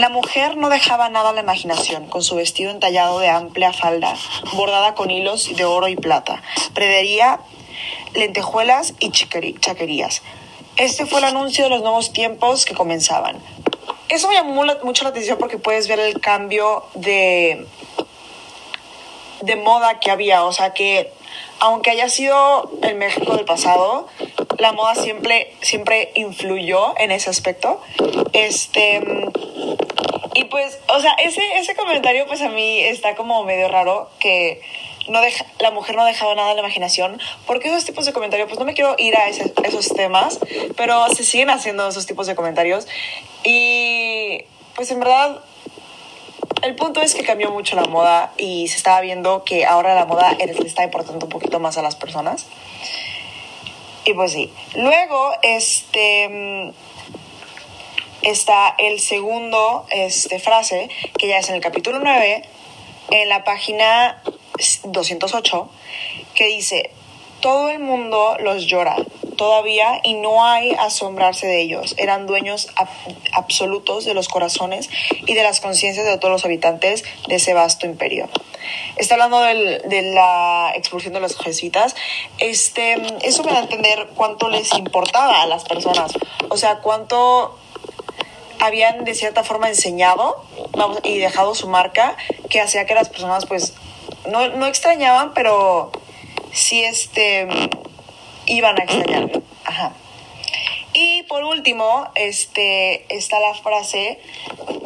la 0.00 0.08
mujer 0.08 0.56
no 0.56 0.70
dejaba 0.70 1.10
nada 1.10 1.28
a 1.28 1.32
la 1.34 1.42
imaginación, 1.42 2.06
con 2.06 2.22
su 2.22 2.34
vestido 2.34 2.70
entallado 2.70 3.18
de 3.18 3.28
amplia 3.28 3.70
falda, 3.74 4.16
bordada 4.54 4.94
con 4.94 5.10
hilos 5.10 5.54
de 5.54 5.66
oro 5.66 5.88
y 5.88 5.96
plata. 5.96 6.42
Predería 6.72 7.40
lentejuelas 8.14 8.94
y 8.98 9.10
chaquerías. 9.10 10.22
Este 10.76 11.04
fue 11.04 11.18
el 11.18 11.26
anuncio 11.26 11.64
de 11.64 11.70
los 11.70 11.82
nuevos 11.82 12.14
tiempos 12.14 12.64
que 12.64 12.74
comenzaban. 12.74 13.36
Eso 14.08 14.26
me 14.28 14.36
llamó 14.36 14.64
mucho 14.82 15.04
la 15.04 15.10
atención 15.10 15.36
porque 15.38 15.58
puedes 15.58 15.86
ver 15.86 16.00
el 16.00 16.18
cambio 16.18 16.86
de, 16.94 17.66
de 19.42 19.56
moda 19.56 20.00
que 20.00 20.10
había. 20.10 20.44
O 20.44 20.52
sea 20.54 20.72
que, 20.72 21.12
aunque 21.60 21.90
haya 21.90 22.08
sido 22.08 22.70
el 22.82 22.96
México 22.96 23.36
del 23.36 23.44
pasado, 23.44 24.08
la 24.58 24.72
moda 24.72 24.94
siempre, 24.94 25.54
siempre 25.60 26.10
influyó 26.14 26.98
en 26.98 27.10
ese 27.10 27.30
aspecto. 27.30 27.80
Este, 28.32 29.00
y 30.34 30.44
pues, 30.44 30.78
o 30.88 31.00
sea, 31.00 31.12
ese, 31.22 31.42
ese 31.58 31.74
comentario 31.74 32.26
pues 32.26 32.40
a 32.40 32.48
mí 32.48 32.80
está 32.80 33.14
como 33.14 33.44
medio 33.44 33.68
raro 33.68 34.10
que 34.18 34.60
no 35.08 35.20
deja, 35.20 35.44
la 35.58 35.70
mujer 35.70 35.96
no 35.96 36.04
dejaba 36.04 36.34
nada 36.34 36.52
a 36.52 36.54
la 36.54 36.60
imaginación, 36.60 37.20
porque 37.46 37.68
esos 37.68 37.84
tipos 37.84 38.06
de 38.06 38.12
comentarios, 38.12 38.48
pues 38.48 38.58
no 38.58 38.64
me 38.64 38.74
quiero 38.74 38.94
ir 38.98 39.16
a 39.16 39.28
esos 39.28 39.88
temas, 39.94 40.38
pero 40.76 41.08
se 41.08 41.24
siguen 41.24 41.50
haciendo 41.50 41.88
esos 41.88 42.06
tipos 42.06 42.26
de 42.26 42.34
comentarios. 42.34 42.86
Y 43.42 44.44
pues 44.76 44.90
en 44.90 45.00
verdad, 45.00 45.40
el 46.62 46.74
punto 46.74 47.02
es 47.02 47.14
que 47.14 47.24
cambió 47.24 47.50
mucho 47.50 47.76
la 47.76 47.84
moda 47.84 48.32
y 48.36 48.68
se 48.68 48.76
estaba 48.76 49.00
viendo 49.00 49.44
que 49.44 49.64
ahora 49.64 49.94
la 49.94 50.06
moda 50.06 50.32
le 50.32 50.52
está 50.66 50.84
importando 50.84 51.26
un 51.26 51.30
poquito 51.30 51.58
más 51.60 51.78
a 51.78 51.82
las 51.82 51.96
personas. 51.96 52.46
Y 54.04 54.14
pues 54.14 54.32
sí. 54.32 54.52
Luego, 54.74 55.32
este 55.42 56.72
está 58.22 58.74
el 58.78 59.00
segundo 59.00 59.86
este, 59.90 60.38
frase, 60.38 60.90
que 61.18 61.28
ya 61.28 61.38
es 61.38 61.48
en 61.48 61.54
el 61.54 61.60
capítulo 61.60 62.00
9, 62.00 62.42
en 63.10 63.28
la 63.28 63.44
página 63.44 64.22
208, 64.84 65.70
que 66.34 66.46
dice, 66.46 66.90
todo 67.40 67.70
el 67.70 67.78
mundo 67.78 68.36
los 68.40 68.66
llora 68.66 68.96
todavía 69.40 70.02
y 70.04 70.12
no 70.12 70.44
hay 70.44 70.72
asombrarse 70.72 71.46
de 71.46 71.62
ellos. 71.62 71.94
Eran 71.96 72.26
dueños 72.26 72.68
absolutos 73.32 74.04
de 74.04 74.12
los 74.12 74.28
corazones 74.28 74.90
y 75.26 75.32
de 75.32 75.42
las 75.42 75.60
conciencias 75.60 76.04
de 76.04 76.18
todos 76.18 76.30
los 76.30 76.44
habitantes 76.44 77.04
de 77.26 77.36
ese 77.36 77.54
vasto 77.54 77.86
imperio. 77.86 78.28
Está 78.96 79.14
hablando 79.14 79.40
de 79.40 80.12
la 80.12 80.72
expulsión 80.74 81.14
de 81.14 81.20
los 81.20 81.38
jesuitas. 81.38 81.96
Este, 82.38 82.98
eso 83.22 83.42
me 83.42 83.52
da 83.52 83.60
a 83.60 83.62
entender 83.62 84.10
cuánto 84.14 84.50
les 84.50 84.74
importaba 84.74 85.40
a 85.40 85.46
las 85.46 85.64
personas. 85.64 86.12
O 86.50 86.58
sea, 86.58 86.80
cuánto 86.80 87.56
habían 88.58 89.06
de 89.06 89.14
cierta 89.14 89.42
forma 89.42 89.70
enseñado 89.70 90.44
y 91.02 91.16
dejado 91.16 91.54
su 91.54 91.66
marca 91.66 92.14
que 92.50 92.60
hacía 92.60 92.84
que 92.84 92.94
las 92.94 93.08
personas 93.08 93.46
pues 93.46 93.72
no, 94.28 94.48
no 94.48 94.66
extrañaban, 94.66 95.32
pero 95.32 95.92
sí 96.52 96.84
este, 96.84 97.48
iban 98.46 98.78
a 98.78 98.84
extrañar. 98.84 99.30
Ajá. 99.64 99.92
Y 100.92 101.22
por 101.24 101.44
último, 101.44 102.08
este, 102.16 103.04
está 103.14 103.38
la 103.38 103.54
frase 103.54 104.18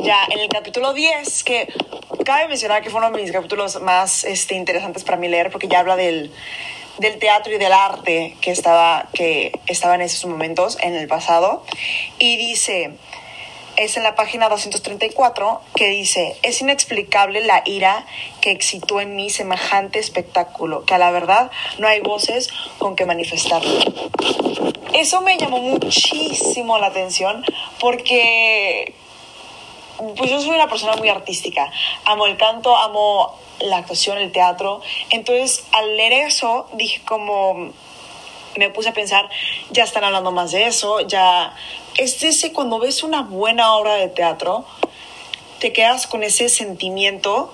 ya 0.01 0.25
en 0.31 0.39
el 0.39 0.49
capítulo 0.49 0.93
10, 0.93 1.45
que 1.45 1.73
cabe 2.25 2.47
mencionar 2.49 2.83
que 2.83 2.91
fue 2.91 3.01
uno 3.01 3.11
de 3.11 3.23
mis 3.23 3.33
capítulos 3.33 3.81
más 3.81 4.25
este, 4.25 4.55
interesantes 4.55 5.03
para 5.03 5.17
mí 5.17 5.29
leer, 5.29 5.51
porque 5.51 5.67
ya 5.67 5.81
habla 5.81 5.97
del, 5.97 6.31
del 6.99 7.19
teatro 7.19 7.55
y 7.55 7.59
del 7.59 7.73
arte 7.73 8.37
que 8.43 8.51
estaba, 8.51 9.09
que 9.15 9.53
estaba 9.67 9.95
en 9.95 10.03
esos 10.03 10.29
momentos, 10.29 10.77
en 10.83 10.95
el 10.95 11.09
pasado. 11.09 11.65
Y 12.19 12.37
dice, 12.37 12.93
es 13.77 13.97
en 13.97 14.03
la 14.03 14.15
página 14.15 14.49
234 14.49 15.61
que 15.75 15.89
dice, 15.89 16.37
es 16.43 16.61
inexplicable 16.61 17.41
la 17.45 17.63
ira 17.65 18.07
que 18.41 18.51
excitó 18.51 19.01
en 19.01 19.17
mí 19.17 19.31
semejante 19.31 19.99
espectáculo, 19.99 20.85
que 20.85 20.95
a 20.95 20.99
la 20.99 21.11
verdad 21.11 21.51
no 21.79 21.89
hay 21.89 22.01
voces 22.01 22.49
con 22.79 22.97
que 22.97 23.07
manifestarlo. 23.07 23.71
Eso 24.93 25.21
me 25.23 25.37
llamó 25.37 25.59
muchísimo 25.59 26.79
la 26.79 26.87
atención 26.87 27.45
porque 27.81 28.95
pues 30.17 30.31
yo 30.31 30.41
soy 30.41 30.51
una 30.51 30.69
persona 30.69 30.97
muy 30.97 31.09
artística. 31.09 31.71
Amo 32.05 32.27
el 32.27 32.37
canto, 32.37 32.77
amo 32.77 33.39
la 33.61 33.79
actuación, 33.79 34.19
el 34.19 34.33
teatro. 34.33 34.83
Entonces, 35.11 35.65
al 35.73 35.97
leer 35.97 36.13
eso, 36.13 36.69
dije 36.75 37.01
como 37.05 37.73
me 38.57 38.71
puse 38.71 38.91
a 38.91 38.93
pensar, 38.93 39.29
ya 39.71 39.85
están 39.85 40.05
hablando 40.05 40.31
más 40.31 40.53
de 40.53 40.67
eso, 40.67 41.01
ya 41.01 41.53
es 41.97 42.23
ese 42.23 42.53
cuando 42.53 42.79
ves 42.79 43.03
una 43.03 43.23
buena 43.23 43.75
obra 43.75 43.95
de 43.95 44.09
teatro, 44.09 44.65
te 45.61 45.73
quedas 45.73 46.07
con 46.07 46.23
ese 46.23 46.49
sentimiento 46.49 47.53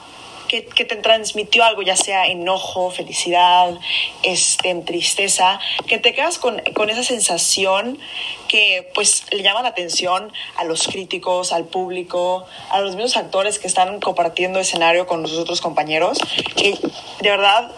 que, 0.48 0.64
que, 0.64 0.85
te 0.85 0.96
transmitió 0.96 1.62
algo, 1.62 1.83
ya 1.83 1.94
sea 1.94 2.26
enojo, 2.26 2.90
felicidad, 2.90 3.79
este, 4.24 4.74
tristeza, 4.74 5.61
que 5.87 5.98
te 5.98 6.12
quedas 6.12 6.38
con, 6.38 6.61
con, 6.74 6.90
esa 6.90 7.05
sensación 7.05 8.00
que 8.48 8.90
pues 8.92 9.26
le 9.31 9.44
llama 9.44 9.62
la 9.62 9.68
atención 9.68 10.33
a 10.57 10.64
los 10.64 10.88
críticos, 10.88 11.53
al 11.53 11.66
público, 11.66 12.46
a 12.70 12.81
los 12.81 12.96
mismos 12.96 13.16
actores 13.16 13.61
que 13.61 13.68
están 13.68 14.00
compartiendo 14.00 14.59
escenario 14.59 15.07
con 15.07 15.22
los 15.22 15.35
otros 15.35 15.61
compañeros, 15.61 16.18
que 16.57 16.76
de 17.20 17.31
verdad 17.31 17.70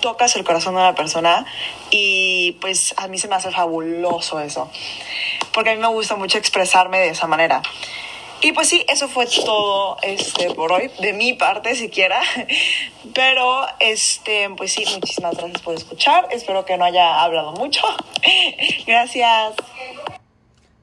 tocas 0.00 0.34
el 0.36 0.44
corazón 0.44 0.74
de 0.74 0.80
una 0.80 0.94
persona 0.94 1.46
y 1.90 2.52
pues 2.60 2.94
a 2.96 3.08
mí 3.08 3.18
se 3.18 3.28
me 3.28 3.36
hace 3.36 3.50
fabuloso 3.50 4.40
eso, 4.40 4.70
porque 5.52 5.70
a 5.70 5.74
mí 5.74 5.80
me 5.80 5.88
gusta 5.88 6.16
mucho 6.16 6.38
expresarme 6.38 6.98
de 6.98 7.10
esa 7.10 7.26
manera. 7.26 7.62
Y 8.40 8.52
pues 8.52 8.68
sí, 8.68 8.84
eso 8.88 9.08
fue 9.08 9.26
todo 9.26 9.96
este, 10.02 10.54
por 10.54 10.70
hoy, 10.70 10.90
de 11.00 11.12
mi 11.12 11.32
parte 11.32 11.74
siquiera. 11.74 12.20
Pero, 13.14 13.66
este, 13.80 14.48
pues 14.56 14.72
sí, 14.72 14.84
muchísimas 14.92 15.36
gracias 15.36 15.60
por 15.62 15.74
escuchar. 15.74 16.28
Espero 16.30 16.64
que 16.64 16.76
no 16.76 16.84
haya 16.84 17.20
hablado 17.20 17.52
mucho. 17.52 17.80
gracias. 18.86 19.54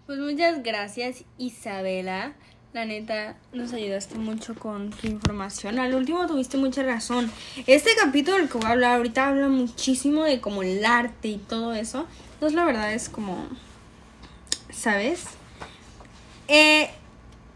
Pues 0.05 0.19
muchas 0.19 0.63
gracias, 0.63 1.23
Isabela. 1.37 2.33
La 2.73 2.83
neta, 2.83 3.37
nos 3.53 3.71
ayudaste 3.71 4.15
mucho 4.15 4.53
con 4.53 4.89
tu 4.89 5.07
información. 5.07 5.79
Al 5.79 5.95
último 5.95 6.27
tuviste 6.27 6.57
mucha 6.57 6.83
razón. 6.83 7.31
Este 7.67 7.91
capítulo 7.95 8.35
del 8.35 8.49
que 8.49 8.57
voy 8.57 8.67
a 8.67 8.71
hablar 8.71 8.97
ahorita 8.97 9.29
habla 9.29 9.47
muchísimo 9.47 10.25
de 10.25 10.41
como 10.41 10.61
el 10.61 10.83
arte 10.83 11.29
y 11.29 11.37
todo 11.37 11.73
eso. 11.73 12.05
Entonces 12.33 12.53
la 12.53 12.65
verdad 12.65 12.93
es 12.93 13.07
como, 13.07 13.47
¿sabes? 14.77 15.23
Eh, 16.47 16.89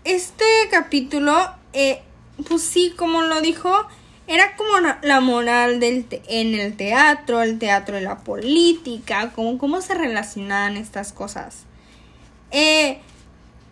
este 0.03 0.45
capítulo, 0.71 1.35
eh, 1.73 2.01
pues 2.47 2.61
sí, 2.63 2.93
como 2.97 3.21
lo 3.21 3.41
dijo, 3.41 3.71
era 4.27 4.55
como 4.55 4.71
la 5.01 5.19
moral 5.19 5.79
del 5.79 6.05
en 6.27 6.55
el 6.55 6.75
teatro, 6.77 7.41
el 7.41 7.59
teatro 7.59 7.95
de 7.95 8.01
la 8.01 8.19
política, 8.19 9.31
como 9.35 9.57
cómo 9.57 9.81
se 9.81 9.93
relacionaban 9.95 10.77
estas 10.77 11.13
cosas. 11.13 11.65
Eh, 12.51 12.99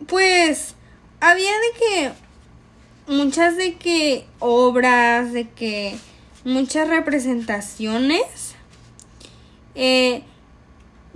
pues 0.06 0.74
había 1.20 1.50
de 1.52 1.78
que 1.78 3.12
muchas 3.12 3.56
de 3.56 3.74
que 3.74 4.26
obras, 4.38 5.32
de 5.32 5.48
que 5.48 5.96
muchas 6.44 6.88
representaciones, 6.88 8.54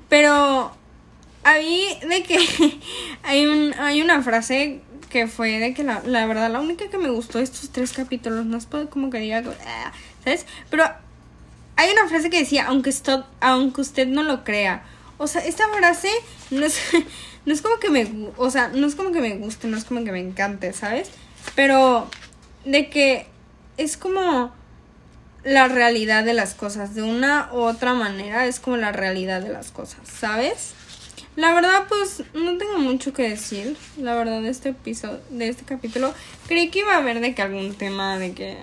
pero 0.08 0.72
ahí 1.44 1.98
de 2.08 2.22
que 2.22 2.38
hay, 3.22 3.46
un, 3.46 3.74
hay 3.74 4.02
una 4.02 4.22
frase 4.22 4.80
que 5.10 5.26
fue 5.26 5.58
de 5.58 5.74
que 5.74 5.84
la, 5.84 6.02
la, 6.04 6.26
verdad 6.26 6.50
la 6.50 6.60
única 6.60 6.88
que 6.88 6.98
me 6.98 7.10
gustó 7.10 7.38
estos 7.38 7.70
tres 7.70 7.92
capítulos, 7.92 8.46
no 8.46 8.56
es 8.56 8.66
como 8.88 9.10
que 9.10 9.18
diga, 9.18 9.42
ah", 9.66 9.92
¿sabes? 10.24 10.46
Pero 10.70 10.84
hay 11.76 11.90
una 11.90 12.08
frase 12.08 12.30
que 12.30 12.38
decía, 12.38 12.66
aunque, 12.66 12.90
esto, 12.90 13.26
aunque 13.40 13.82
usted 13.82 14.06
no 14.06 14.22
lo 14.22 14.44
crea. 14.44 14.84
O 15.18 15.26
sea, 15.26 15.44
esta 15.44 15.68
frase 15.68 16.10
no 16.50 16.64
es, 16.64 16.80
no 17.44 17.52
es 17.52 17.60
como 17.60 17.78
que 17.78 17.90
me, 17.90 18.30
o 18.36 18.50
sea, 18.50 18.68
no 18.68 18.86
es 18.86 18.94
como 18.94 19.12
que 19.12 19.20
me 19.20 19.36
guste, 19.36 19.68
no 19.68 19.76
es 19.76 19.84
como 19.84 20.02
que 20.04 20.12
me 20.12 20.20
encante, 20.20 20.72
¿sabes? 20.72 21.10
Pero 21.54 22.08
de 22.64 22.88
que 22.88 23.26
es 23.76 23.96
como 23.96 24.52
la 25.44 25.68
realidad 25.68 26.24
de 26.24 26.34
las 26.34 26.54
cosas, 26.54 26.94
de 26.94 27.02
una 27.02 27.50
u 27.52 27.58
otra 27.58 27.94
manera 27.94 28.46
es 28.46 28.60
como 28.60 28.76
la 28.76 28.92
realidad 28.92 29.42
de 29.42 29.48
las 29.48 29.72
cosas, 29.72 30.00
¿sabes? 30.08 30.74
La 31.34 31.54
verdad, 31.54 31.84
pues 31.88 32.22
no 32.34 32.58
tengo 32.58 32.78
mucho 32.78 33.12
que 33.12 33.28
decir. 33.28 33.76
La 33.96 34.14
verdad, 34.14 34.42
de 34.42 34.50
este 34.50 34.70
episodio, 34.70 35.20
de 35.30 35.48
este 35.48 35.64
capítulo, 35.64 36.12
creí 36.46 36.68
que 36.68 36.80
iba 36.80 36.94
a 36.94 36.98
haber 36.98 37.20
de 37.20 37.34
que 37.34 37.40
algún 37.40 37.74
tema 37.74 38.18
de 38.18 38.32
que, 38.32 38.58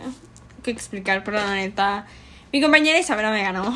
que 0.62 0.70
explicar, 0.70 1.24
pero 1.24 1.38
la 1.38 1.56
neta, 1.56 2.06
mi 2.54 2.62
compañera 2.62 3.00
Isabela 3.00 3.32
me 3.32 3.42
ganó. 3.42 3.76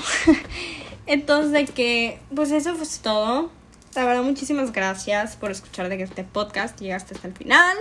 Entonces, 1.08 1.52
de 1.52 1.66
que, 1.66 2.20
pues 2.36 2.52
eso 2.52 2.76
fue 2.76 2.88
todo. 3.02 3.50
La 3.96 4.06
verdad, 4.06 4.24
muchísimas 4.24 4.72
gracias 4.72 5.36
por 5.36 5.52
escuchar 5.52 5.90
de 5.90 5.98
que 5.98 6.04
este 6.04 6.24
podcast 6.24 6.80
llegaste 6.80 7.16
hasta 7.16 7.28
el 7.28 7.34
final. 7.34 7.78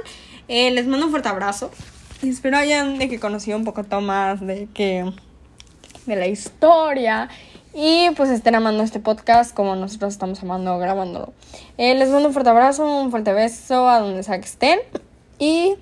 Eh, 0.48 0.70
les 0.70 0.86
mando 0.86 1.06
un 1.06 1.10
fuerte 1.10 1.28
abrazo. 1.28 1.70
Y 2.22 2.30
espero 2.30 2.56
hayan 2.56 2.98
de 2.98 3.08
que 3.08 3.18
conocido 3.18 3.58
un 3.58 3.64
poco 3.64 3.84
más 4.00 4.40
de 4.40 4.68
que 4.72 5.12
de 6.06 6.16
la 6.16 6.26
historia 6.26 7.28
y 7.74 8.10
pues 8.16 8.30
estén 8.30 8.54
amando 8.54 8.82
este 8.82 9.00
podcast 9.00 9.54
como 9.54 9.74
nosotros 9.76 10.12
estamos 10.12 10.42
amando 10.42 10.78
grabándolo. 10.78 11.32
Eh, 11.78 11.94
les 11.94 12.10
mando 12.10 12.28
un 12.28 12.34
fuerte 12.34 12.50
abrazo, 12.50 12.84
un 12.84 13.10
fuerte 13.10 13.32
beso 13.32 13.88
a 13.88 14.00
donde 14.00 14.22
sea 14.22 14.38
que 14.38 14.46
estén. 14.46 14.80
Y 15.38 15.76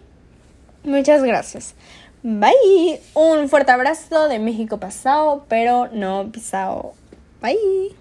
muchas 0.85 1.23
gracias. 1.23 1.75
Bye. 2.23 3.01
Un 3.15 3.49
fuerte 3.49 3.73
abrazo 3.73 4.29
de 4.29 4.39
México 4.39 4.79
pasado, 4.79 5.45
pero 5.49 5.89
no 5.93 6.31
pisado. 6.31 6.93
Bye. 7.41 7.97